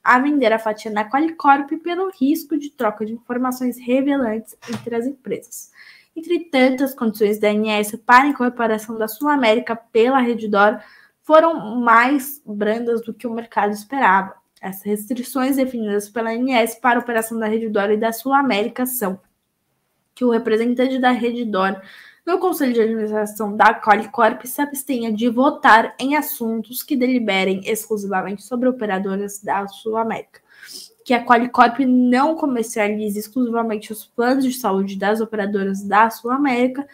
a 0.03 0.19
vender 0.19 0.53
a 0.53 0.59
fatia 0.59 0.91
na 0.91 1.05
Qualicorp 1.05 1.69
pelo 1.83 2.11
risco 2.11 2.57
de 2.57 2.71
troca 2.71 3.05
de 3.05 3.13
informações 3.13 3.77
revelantes 3.79 4.57
entre 4.71 4.95
as 4.95 5.05
empresas. 5.05 5.73
Entretanto, 6.15 6.85
as 6.85 6.95
condições 6.95 7.39
da 7.39 7.49
ANS 7.49 7.97
para 8.07 8.25
a 8.25 8.29
incorporação 8.29 8.97
da 8.97 9.09
Sul 9.09 9.29
América 9.29 9.75
pela 9.75 10.19
Redditor 10.19 10.81
foram 11.23 11.81
mais 11.81 12.41
brandas 12.47 13.03
do 13.03 13.13
que 13.13 13.27
o 13.27 13.35
mercado 13.35 13.73
esperava. 13.73 14.35
As 14.63 14.83
restrições 14.83 15.57
definidas 15.57 16.09
pela 16.09 16.31
ANS 16.31 16.77
para 16.77 16.99
a 16.99 17.03
operação 17.03 17.39
da 17.39 17.47
Rede 17.47 17.67
e 17.67 17.97
da 17.97 18.13
Sul 18.13 18.33
América 18.33 18.87
são 18.87 19.21
que 20.15 20.25
o 20.25 20.31
representante 20.31 20.99
da 20.99 21.11
Rede 21.11 21.45
Dor 21.45 21.83
no 22.27 22.41
Conselho 22.41 22.73
de 22.73 22.81
Administração 22.81 23.57
da 23.57 23.73
Qualicorp 23.73 24.45
se 24.45 24.61
abstenha 24.61 25.13
de 25.13 25.29
votar 25.29 25.95
em 25.97 26.17
assuntos 26.17 26.83
que 26.83 26.97
deliberem 26.97 27.61
exclusivamente 27.65 28.43
sobre 28.43 28.69
operadoras 28.69 29.41
da 29.41 29.69
Sul 29.69 29.97
América. 29.97 30.45
que 31.05 31.15
a 31.15 31.25
Qualicorp 31.25 31.79
não 31.87 32.35
comercialize 32.35 33.17
exclusivamente 33.17 33.93
os 33.93 34.05
planos 34.05 34.45
de 34.45 34.53
saúde 34.53 34.99
das 34.99 35.21
operadoras 35.21 35.85
da 35.85 36.11
Sul 36.11 36.33
América, 36.33 36.85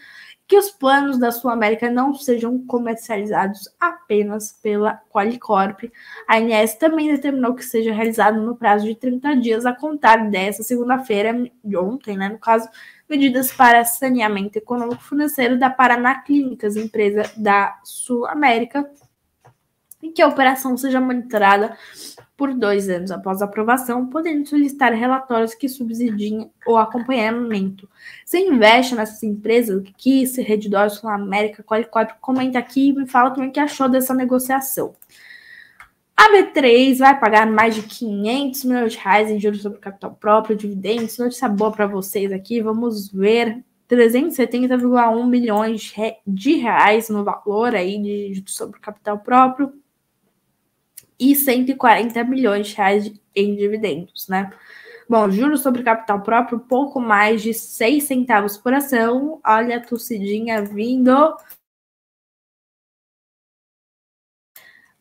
que 0.47 0.59
os 0.59 0.71
planos 0.71 1.19
da 1.19 1.33
Sul 1.33 1.49
América 1.49 1.91
não 1.91 2.13
sejam 2.13 2.59
comercializados 2.67 3.71
apenas 3.81 4.53
pela 4.63 5.01
Qualicorp. 5.11 5.91
A 6.29 6.37
ANS 6.37 6.75
também 6.75 7.11
determinou 7.11 7.55
que 7.55 7.65
seja 7.65 7.91
realizado 7.91 8.39
no 8.39 8.55
prazo 8.55 8.85
de 8.85 8.95
30 8.95 9.37
dias 9.37 9.65
a 9.65 9.75
contar 9.75 10.29
dessa 10.29 10.63
segunda-feira, 10.63 11.51
de 11.65 11.77
ontem, 11.79 12.15
né, 12.15 12.29
no 12.29 12.39
caso, 12.39 12.69
medidas 13.09 13.53
para 13.53 13.85
saneamento 13.85 14.59
econômico 14.59 15.03
financeiro 15.03 15.59
da 15.59 15.71
Paraná 15.71 16.21
Clínicas, 16.23 16.77
empresa 16.77 17.31
da 17.37 17.79
Sul 17.85 18.27
América, 18.27 18.89
e 20.03 20.11
que 20.11 20.21
a 20.21 20.27
operação 20.27 20.77
seja 20.77 21.01
monitorada 21.01 21.77
por 22.37 22.53
dois 22.53 22.89
anos 22.89 23.13
após 23.13 23.41
a 23.41 23.45
aprovação, 23.45 24.07
podendo 24.07 24.49
solicitar 24.49 24.93
relatórios 24.93 25.55
que 25.55 25.69
subsidiem 25.69 26.51
o 26.67 26.77
acompanhamento. 26.77 27.89
Você 28.25 28.41
investe 28.41 28.97
nessas 28.97 29.23
empresas 29.23 29.81
que 29.97 30.27
se 30.27 30.43
Reddor, 30.43 30.91
Sul 30.91 31.09
América, 31.09 31.63
Qualicorp, 31.63 32.11
comenta 32.21 32.59
aqui 32.59 32.89
e 32.89 32.93
me 32.93 33.07
fala 33.07 33.31
também 33.31 33.51
o 33.51 33.53
que 33.53 33.61
achou 33.61 33.89
dessa 33.89 34.13
negociação. 34.13 34.97
A 36.17 36.31
B3 36.31 36.99
vai 36.99 37.19
pagar 37.19 37.47
mais 37.47 37.75
de 37.75 37.83
500 37.83 38.65
milhões 38.65 38.93
de 38.93 38.99
reais 38.99 39.31
em 39.31 39.41
juros 39.41 39.63
sobre 39.63 39.79
capital 39.79 40.15
próprio, 40.15 40.57
dividendos. 40.57 41.19
Notícia 41.19 41.49
boa 41.49 41.73
para 41.73 41.87
vocês 41.87 42.31
aqui. 42.33 42.61
Vamos 42.61 43.11
ver 43.11 43.65
370,1 43.89 45.27
milhões 45.27 45.93
de 46.27 46.55
reais 46.57 47.09
no 47.09 47.25
valor 47.25 47.75
aí 47.75 48.01
de 48.01 48.35
juros 48.35 48.55
sobre 48.55 48.81
capital 48.81 49.19
próprio 49.19 49.73
e 51.19 51.35
140 51.37 52.25
milhões 52.25 52.69
de 52.69 52.77
reais 52.77 53.13
em 53.35 53.57
dividendos, 53.57 54.29
né? 54.29 54.51
Bom, 55.09 55.31
juros 55.31 55.61
sobre 55.63 55.83
capital 55.83 56.23
próprio, 56.23 56.61
pouco 56.61 57.01
mais 57.01 57.43
de 57.43 57.53
6 57.53 58.05
centavos 58.05 58.57
por 58.57 58.73
ação. 58.73 59.41
Olha 59.45 59.77
a 59.77 59.81
tossidinha 59.81 60.63
vindo. 60.65 61.37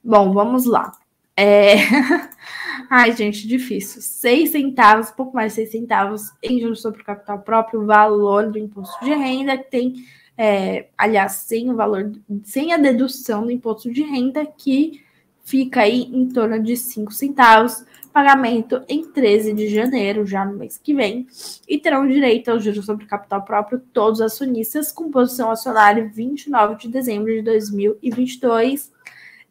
Bom, 0.04 0.34
vamos 0.34 0.65
lá. 0.65 1.00
É... 1.41 1.75
Ai, 2.88 3.15
gente, 3.15 3.47
difícil. 3.47 3.99
6 4.01 4.51
centavos, 4.51 5.10
pouco 5.10 5.34
mais 5.36 5.54
de 5.54 5.62
6 5.62 5.71
centavos 5.71 6.32
em 6.43 6.60
juros 6.60 6.82
sobre 6.82 7.04
capital 7.04 7.39
próprio, 7.39 7.86
valor 7.86 8.51
do 8.51 8.60
imposto 8.60 9.04
de 9.04 9.12
renda, 9.12 9.58
que 9.58 9.71
tem, 9.71 10.06
é, 10.38 10.88
aliás, 10.95 11.34
sem 11.34 11.71
o 11.71 11.75
valor, 11.75 12.12
sem 12.43 12.73
a 12.73 12.77
dedução 12.77 13.43
do 13.43 13.51
imposto 13.51 13.91
de 13.91 14.04
renda, 14.04 14.45
que 14.45 15.01
fica 15.43 15.82
aí 15.82 16.04
em 16.13 16.30
torno 16.30 16.62
de 16.62 16.77
5 16.77 17.12
centavos, 17.12 17.84
pagamento 18.13 18.84
em 18.88 19.10
13 19.10 19.54
de 19.54 19.67
janeiro, 19.69 20.25
já 20.25 20.45
no 20.45 20.58
mês 20.58 20.77
que 20.77 20.93
vem, 20.93 21.25
e 21.67 21.80
terão 21.80 22.08
direito 22.08 22.51
aos 22.51 22.63
juros 22.63 22.86
sobre 22.86 23.06
capital 23.06 23.41
próprio 23.43 23.80
todos 23.91 24.19
os 24.19 24.25
acionistas, 24.25 24.91
com 24.91 25.10
posição 25.10 25.49
acionária 25.49 26.08
29 26.13 26.75
de 26.75 26.88
dezembro 26.89 27.34
de 27.34 27.41
2022. 27.41 28.91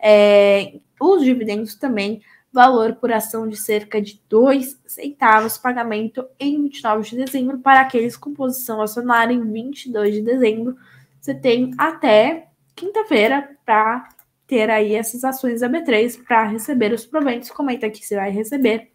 É, 0.03 0.79
os 1.01 1.23
dividendos 1.23 1.75
também, 1.75 2.23
valor 2.53 2.97
por 2.97 3.13
ação 3.13 3.49
de 3.49 3.57
cerca 3.57 4.01
de 4.01 4.21
2 4.29 4.81
centavos, 4.87 5.59
pagamento 5.59 6.27
em 6.39 6.63
29 6.63 7.11
de 7.11 7.17
dezembro 7.25 7.59
para 7.59 7.81
aqueles 7.81 8.17
com 8.17 8.35
posição 8.35 8.81
acionária 8.81 9.33
em 9.33 9.53
22 9.53 10.15
de 10.15 10.23
dezembro. 10.23 10.77
Você 11.21 11.35
tem 11.35 11.73
até 11.79 12.49
quinta-feira 12.75 13.57
para 13.65 14.09
ter 14.47 14.71
aí 14.71 14.95
essas 14.95 15.23
ações 15.23 15.61
da 15.61 15.69
B3 15.69 16.25
para 16.25 16.45
receber 16.45 16.93
os 16.93 17.07
proventos. 17.07 17.51
Comenta 17.51 17.87
aqui 17.87 18.05
se 18.05 18.17
vai 18.17 18.31
receber. 18.31 18.91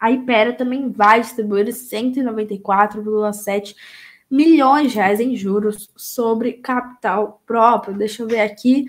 A 0.00 0.10
Ipera 0.10 0.52
também 0.52 0.90
vai 0.90 1.20
distribuir 1.20 1.66
194,7 1.66 3.76
milhões 4.30 4.92
de 4.92 4.98
reais 4.98 5.20
em 5.20 5.34
juros 5.36 5.90
sobre 5.96 6.54
capital 6.54 7.42
próprio. 7.46 7.96
Deixa 7.96 8.22
eu 8.22 8.28
ver 8.28 8.40
aqui. 8.40 8.86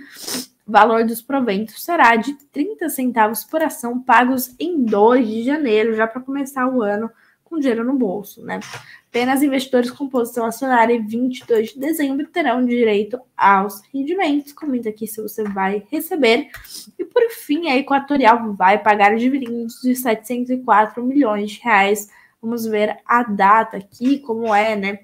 O 0.69 0.71
valor 0.71 1.03
dos 1.03 1.19
proventos 1.19 1.84
será 1.84 2.15
de 2.15 2.32
30 2.51 2.89
centavos 2.89 3.43
por 3.43 3.60
ação 3.60 3.99
pagos 3.99 4.53
em 4.60 4.86
2 4.86 5.27
de 5.27 5.43
janeiro, 5.43 5.95
já 5.95 6.05
para 6.05 6.21
começar 6.21 6.67
o 6.67 6.84
ano 6.84 7.10
com 7.43 7.58
dinheiro 7.58 7.84
no 7.84 7.97
bolso, 7.97 8.45
né? 8.45 8.60
Apenas 9.08 9.41
investidores 9.41 9.89
com 9.89 10.08
posição 10.08 10.45
acionária 10.45 10.93
em 10.93 11.03
22 11.03 11.69
de 11.69 11.79
dezembro 11.79 12.27
terão 12.27 12.63
direito 12.63 13.19
aos 13.36 13.82
rendimentos. 13.91 14.53
Comenta 14.53 14.89
aqui 14.89 15.08
se 15.08 15.19
você 15.19 15.43
vai 15.43 15.88
receber. 15.89 16.51
E 16.99 17.03
por 17.03 17.27
fim, 17.32 17.67
a 17.67 17.75
Equatorial 17.75 18.53
vai 18.53 18.77
pagar 18.77 19.15
dividendos 19.15 19.82
de 19.82 19.95
704 19.95 21.03
milhões 21.03 21.49
de 21.49 21.62
reais. 21.62 22.12
Vamos 22.39 22.67
ver 22.67 22.99
a 23.08 23.23
data 23.23 23.77
aqui, 23.77 24.19
como 24.19 24.53
é, 24.53 24.75
né? 24.75 24.99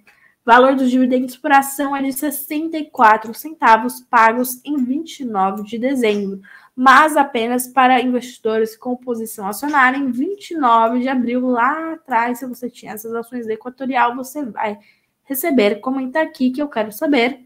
Valor 0.46 0.76
dos 0.76 0.92
dividendos 0.92 1.36
por 1.36 1.52
ação 1.52 1.96
é 1.96 2.02
de 2.02 2.14
64 2.14 3.34
centavos 3.34 4.00
pagos 4.02 4.62
em 4.64 4.78
29 4.78 5.64
de 5.64 5.80
dezembro 5.80 6.42
mas 6.76 7.16
apenas 7.16 7.68
para 7.68 8.02
investidores 8.02 8.76
com 8.76 8.98
posição 8.98 9.48
acionária 9.48 9.98
em 9.98 10.12
29 10.12 11.00
de 11.00 11.08
abril, 11.08 11.48
lá 11.48 11.94
atrás, 11.94 12.40
se 12.40 12.46
você 12.46 12.70
tinha 12.70 12.92
essas 12.92 13.14
ações 13.14 13.48
da 13.48 13.54
Equatorial, 13.54 14.14
você 14.14 14.44
vai 14.44 14.78
receber, 15.24 15.80
comenta 15.80 16.22
aqui 16.22 16.52
que 16.52 16.62
eu 16.62 16.68
quero 16.68 16.92
saber, 16.92 17.46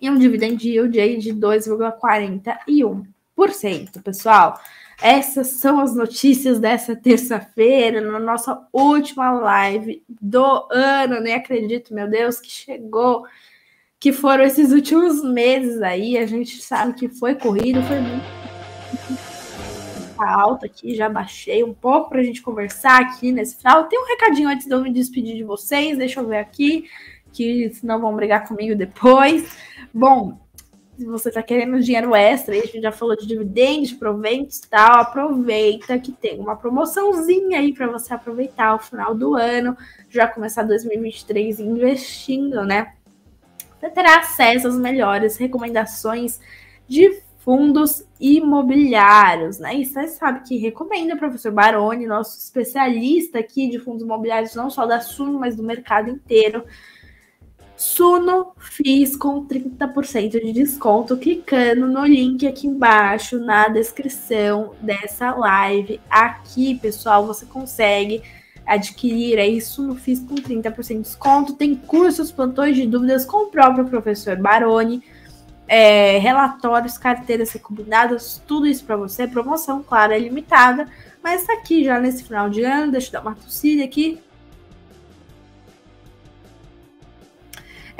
e 0.00 0.08
um 0.08 0.16
dividend 0.16 0.66
yield 0.66 1.18
de 1.18 1.34
2,41%, 1.34 4.02
pessoal. 4.02 4.58
Essas 5.02 5.52
são 5.52 5.80
as 5.80 5.94
notícias 5.94 6.58
dessa 6.58 6.94
terça-feira, 6.94 8.00
na 8.00 8.18
nossa 8.18 8.66
última 8.72 9.32
live 9.32 10.02
do 10.08 10.66
ano. 10.70 11.20
Nem 11.20 11.34
acredito, 11.34 11.94
meu 11.94 12.08
Deus, 12.08 12.38
que 12.38 12.50
chegou 12.50 13.24
que 13.98 14.12
foram 14.12 14.44
esses 14.44 14.72
últimos 14.72 15.22
meses 15.22 15.80
aí. 15.82 16.18
A 16.18 16.26
gente 16.26 16.60
sabe 16.62 16.94
que 16.94 17.08
foi 17.08 17.34
corrido, 17.34 17.82
foi 17.82 18.00
muito 18.00 18.40
alta 20.18 20.66
aqui, 20.66 20.94
já 20.94 21.08
baixei 21.08 21.64
um 21.64 21.72
pouco 21.72 22.10
para 22.10 22.20
a 22.20 22.22
gente 22.22 22.42
conversar 22.42 23.00
aqui 23.00 23.32
nesse 23.32 23.56
final. 23.56 23.88
Tem 23.88 23.98
um 23.98 24.06
recadinho 24.06 24.48
antes 24.48 24.66
de 24.66 24.72
eu 24.72 24.80
me 24.82 24.92
despedir 24.92 25.36
de 25.36 25.44
vocês, 25.44 25.96
deixa 25.96 26.20
eu 26.20 26.26
ver 26.26 26.38
aqui, 26.38 26.84
que 27.32 27.70
senão 27.70 28.00
vão 28.00 28.14
brigar 28.14 28.46
comigo 28.46 28.74
depois. 28.74 29.56
Bom, 29.92 30.38
se 31.00 31.06
você 31.06 31.30
está 31.30 31.42
querendo 31.42 31.80
dinheiro 31.80 32.14
extra, 32.14 32.54
a 32.54 32.58
gente 32.58 32.78
já 32.78 32.92
falou 32.92 33.16
de 33.16 33.26
dividendos, 33.26 33.88
de 33.88 33.94
proventos 33.94 34.58
e 34.58 34.68
tal, 34.68 35.00
aproveita 35.00 35.98
que 35.98 36.12
tem 36.12 36.38
uma 36.38 36.54
promoçãozinha 36.54 37.58
aí 37.58 37.72
para 37.72 37.86
você 37.86 38.12
aproveitar 38.12 38.74
o 38.74 38.78
final 38.78 39.14
do 39.14 39.34
ano, 39.34 39.74
já 40.10 40.28
começar 40.28 40.62
2023 40.62 41.58
investindo, 41.58 42.66
né? 42.66 42.92
Você 43.80 43.88
terá 43.88 44.18
acesso 44.18 44.68
às 44.68 44.76
melhores 44.76 45.38
recomendações 45.38 46.38
de 46.86 47.22
fundos 47.38 48.04
imobiliários, 48.20 49.58
né? 49.58 49.76
E 49.76 49.86
você 49.86 50.06
sabe 50.06 50.46
que 50.46 50.58
recomenda 50.58 51.14
o 51.14 51.18
professor 51.18 51.50
Baroni, 51.50 52.06
nosso 52.06 52.38
especialista 52.38 53.38
aqui 53.38 53.70
de 53.70 53.78
fundos 53.78 54.02
imobiliários, 54.02 54.54
não 54.54 54.68
só 54.68 54.84
da 54.84 55.00
Suno, 55.00 55.38
mas 55.38 55.56
do 55.56 55.62
mercado 55.62 56.10
inteiro. 56.10 56.62
Suno 57.80 58.52
fiz 58.58 59.16
com 59.16 59.46
30% 59.46 60.32
de 60.32 60.52
desconto, 60.52 61.16
clicando 61.16 61.86
no 61.86 62.04
link 62.04 62.46
aqui 62.46 62.66
embaixo 62.66 63.38
na 63.38 63.68
descrição 63.68 64.74
dessa 64.82 65.34
live. 65.34 65.98
Aqui, 66.10 66.74
pessoal, 66.74 67.26
você 67.26 67.46
consegue 67.46 68.22
adquirir 68.66 69.38
aí 69.38 69.62
Suno 69.62 69.94
Fiz 69.94 70.20
com 70.20 70.34
30% 70.34 70.88
de 70.88 71.00
desconto. 71.00 71.54
Tem 71.54 71.74
cursos, 71.74 72.30
plantões 72.30 72.76
de 72.76 72.86
dúvidas 72.86 73.24
com 73.24 73.44
o 73.44 73.50
próprio 73.50 73.86
professor 73.86 74.36
Baroni 74.36 75.02
é, 75.66 76.18
relatórios, 76.18 76.98
carteiras 76.98 77.50
recomendadas, 77.50 78.42
tudo 78.46 78.66
isso 78.66 78.84
para 78.84 78.96
você. 78.98 79.26
Promoção, 79.26 79.82
claro, 79.82 80.12
é 80.12 80.18
limitada, 80.18 80.86
mas 81.24 81.46
tá 81.46 81.54
aqui 81.54 81.82
já 81.82 81.98
nesse 81.98 82.24
final 82.24 82.50
de 82.50 82.62
ano. 82.62 82.92
Deixa 82.92 83.08
eu 83.08 83.12
dar 83.12 83.22
uma 83.22 83.34
tossida 83.34 83.82
aqui. 83.84 84.20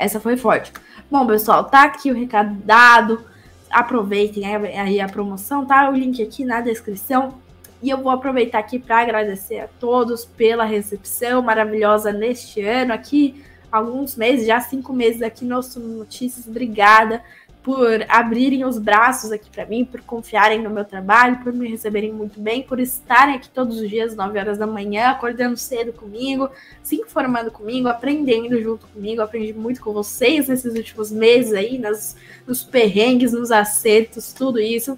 Essa 0.01 0.19
foi 0.19 0.35
forte. 0.35 0.73
Bom, 1.11 1.27
pessoal, 1.27 1.65
tá 1.65 1.83
aqui 1.83 2.09
o 2.09 2.15
recado 2.15 2.55
dado. 2.65 3.23
Aproveitem 3.69 4.43
aí 4.75 4.99
a 4.99 5.07
promoção, 5.07 5.63
tá? 5.63 5.87
O 5.91 5.93
link 5.93 6.23
aqui 6.23 6.43
na 6.43 6.59
descrição. 6.59 7.35
E 7.83 7.91
eu 7.91 7.99
vou 7.99 8.11
aproveitar 8.11 8.57
aqui 8.57 8.79
para 8.79 8.99
agradecer 8.99 9.59
a 9.59 9.67
todos 9.67 10.25
pela 10.25 10.63
recepção 10.63 11.43
maravilhosa 11.43 12.11
neste 12.11 12.61
ano 12.61 12.93
aqui, 12.93 13.43
alguns 13.71 14.15
meses, 14.15 14.47
já 14.47 14.59
cinco 14.59 14.91
meses 14.91 15.21
aqui 15.21 15.45
no 15.45 15.61
Notícias. 15.77 16.47
Obrigada 16.47 17.21
por 17.63 18.03
abrirem 18.09 18.65
os 18.65 18.79
braços 18.79 19.31
aqui 19.31 19.49
para 19.49 19.65
mim, 19.65 19.85
por 19.85 20.01
confiarem 20.01 20.61
no 20.61 20.69
meu 20.69 20.83
trabalho, 20.83 21.43
por 21.43 21.53
me 21.53 21.69
receberem 21.69 22.11
muito 22.11 22.39
bem, 22.39 22.63
por 22.63 22.79
estarem 22.79 23.35
aqui 23.35 23.49
todos 23.49 23.79
os 23.79 23.87
dias, 23.87 24.15
9 24.15 24.39
horas 24.39 24.57
da 24.57 24.65
manhã, 24.65 25.09
acordando 25.09 25.55
cedo 25.57 25.93
comigo, 25.93 26.49
se 26.81 26.95
informando 26.95 27.51
comigo, 27.51 27.87
aprendendo 27.87 28.59
junto 28.61 28.87
comigo. 28.87 29.21
aprendi 29.21 29.53
muito 29.53 29.79
com 29.79 29.93
vocês 29.93 30.47
nesses 30.47 30.73
últimos 30.73 31.11
meses 31.11 31.53
aí, 31.53 31.77
nas, 31.77 32.15
nos 32.47 32.63
perrengues, 32.63 33.31
nos 33.31 33.51
acertos, 33.51 34.33
tudo 34.33 34.59
isso. 34.59 34.97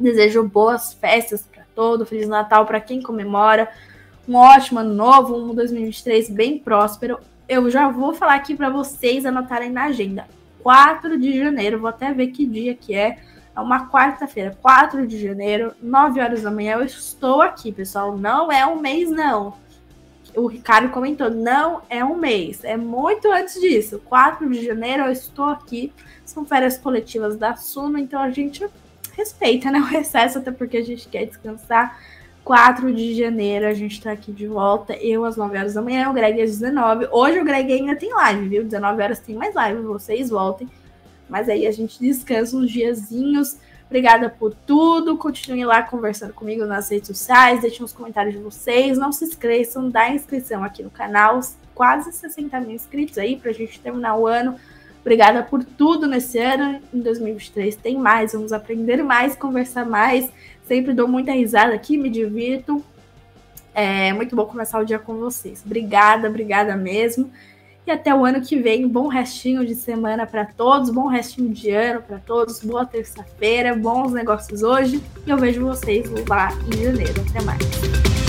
Desejo 0.00 0.42
boas 0.44 0.94
festas 0.94 1.42
para 1.42 1.64
todo. 1.74 2.06
Feliz 2.06 2.28
Natal 2.28 2.64
para 2.64 2.80
quem 2.80 3.02
comemora. 3.02 3.68
Um 4.26 4.34
ótimo 4.34 4.80
ano 4.80 4.94
novo, 4.94 5.36
um 5.36 5.54
2023 5.54 6.30
bem 6.30 6.58
próspero. 6.58 7.18
Eu 7.48 7.70
já 7.70 7.88
vou 7.88 8.14
falar 8.14 8.34
aqui 8.34 8.54
para 8.54 8.70
vocês 8.70 9.24
anotarem 9.24 9.70
na 9.70 9.84
agenda. 9.84 10.35
4 10.66 11.16
de 11.16 11.38
janeiro, 11.38 11.78
vou 11.78 11.88
até 11.88 12.12
ver 12.12 12.26
que 12.32 12.44
dia 12.44 12.74
que 12.74 12.92
é. 12.92 13.18
É 13.54 13.60
uma 13.60 13.88
quarta-feira, 13.88 14.58
4 14.60 15.06
de 15.06 15.16
janeiro, 15.16 15.72
9 15.80 16.20
horas 16.20 16.42
da 16.42 16.50
manhã. 16.50 16.72
Eu 16.74 16.82
estou 16.82 17.40
aqui, 17.40 17.70
pessoal. 17.70 18.18
Não 18.18 18.50
é 18.50 18.66
um 18.66 18.80
mês, 18.80 19.08
não. 19.08 19.54
O 20.34 20.48
Ricardo 20.48 20.88
comentou, 20.88 21.30
não 21.30 21.82
é 21.88 22.04
um 22.04 22.16
mês, 22.16 22.64
é 22.64 22.76
muito 22.76 23.30
antes 23.30 23.60
disso. 23.60 24.02
4 24.06 24.50
de 24.50 24.66
janeiro 24.66 25.04
eu 25.04 25.12
estou 25.12 25.44
aqui. 25.44 25.92
São 26.24 26.44
férias 26.44 26.76
coletivas 26.76 27.36
da 27.36 27.54
Suno, 27.54 27.96
então 27.96 28.20
a 28.20 28.32
gente 28.32 28.66
respeita 29.16 29.70
né, 29.70 29.78
o 29.78 29.84
recesso, 29.84 30.38
até 30.38 30.50
porque 30.50 30.78
a 30.78 30.84
gente 30.84 31.06
quer 31.06 31.26
descansar. 31.26 31.96
4 32.46 32.94
de 32.94 33.12
janeiro 33.12 33.66
a 33.66 33.74
gente 33.74 34.00
tá 34.00 34.12
aqui 34.12 34.30
de 34.30 34.46
volta. 34.46 34.94
Eu 34.94 35.24
às 35.24 35.36
9 35.36 35.58
horas 35.58 35.74
da 35.74 35.82
manhã, 35.82 36.08
o 36.08 36.12
Greg 36.12 36.40
às 36.40 36.52
19. 36.52 37.08
Hoje 37.10 37.40
o 37.40 37.44
Greg 37.44 37.72
ainda 37.72 37.96
tem 37.96 38.14
live, 38.14 38.48
viu? 38.48 38.62
19 38.62 39.02
horas 39.02 39.18
tem 39.18 39.34
mais 39.34 39.52
live, 39.52 39.82
vocês 39.82 40.30
voltem. 40.30 40.70
Mas 41.28 41.48
aí 41.48 41.66
a 41.66 41.72
gente 41.72 41.98
descansa 41.98 42.56
uns 42.56 42.70
diazinhos. 42.70 43.56
Obrigada 43.86 44.30
por 44.30 44.54
tudo. 44.54 45.18
Continuem 45.18 45.64
lá 45.64 45.82
conversando 45.82 46.32
comigo 46.32 46.64
nas 46.64 46.88
redes 46.88 47.08
sociais. 47.08 47.62
Deixem 47.62 47.84
os 47.84 47.92
comentários 47.92 48.36
de 48.36 48.40
vocês. 48.40 48.96
Não 48.96 49.10
se 49.10 49.24
esqueçam 49.24 49.90
da 49.90 50.08
inscrição 50.08 50.62
aqui 50.62 50.84
no 50.84 50.90
canal. 50.90 51.40
Quase 51.74 52.12
60 52.12 52.60
mil 52.60 52.76
inscritos 52.76 53.18
aí 53.18 53.34
pra 53.34 53.50
gente 53.50 53.80
terminar 53.80 54.16
o 54.16 54.24
ano. 54.24 54.54
Obrigada 55.00 55.42
por 55.42 55.64
tudo 55.64 56.06
nesse 56.06 56.38
ano. 56.38 56.80
Em 56.94 57.00
2023 57.00 57.74
tem 57.74 57.98
mais. 57.98 58.34
Vamos 58.34 58.52
aprender 58.52 59.02
mais, 59.02 59.34
conversar 59.34 59.84
mais. 59.84 60.30
Sempre 60.66 60.92
dou 60.92 61.06
muita 61.06 61.32
risada 61.32 61.72
aqui, 61.74 61.96
me 61.96 62.10
divirto. 62.10 62.84
É 63.74 64.12
muito 64.12 64.34
bom 64.34 64.46
começar 64.46 64.80
o 64.80 64.84
dia 64.84 64.98
com 64.98 65.14
vocês. 65.16 65.62
Obrigada, 65.64 66.28
obrigada 66.28 66.74
mesmo. 66.76 67.30
E 67.86 67.90
até 67.90 68.12
o 68.12 68.24
ano 68.24 68.40
que 68.40 68.56
vem, 68.56 68.88
bom 68.88 69.06
restinho 69.06 69.64
de 69.64 69.76
semana 69.76 70.26
para 70.26 70.44
todos, 70.44 70.90
bom 70.90 71.06
restinho 71.06 71.50
de 71.50 71.70
ano 71.70 72.02
para 72.02 72.18
todos, 72.18 72.58
boa 72.60 72.84
terça-feira, 72.84 73.76
bons 73.76 74.12
negócios 74.12 74.64
hoje. 74.64 75.00
E 75.24 75.30
eu 75.30 75.38
vejo 75.38 75.64
vocês 75.64 76.10
lá 76.28 76.48
em 76.66 76.82
janeiro. 76.82 77.24
Até 77.30 77.44
mais. 77.44 78.25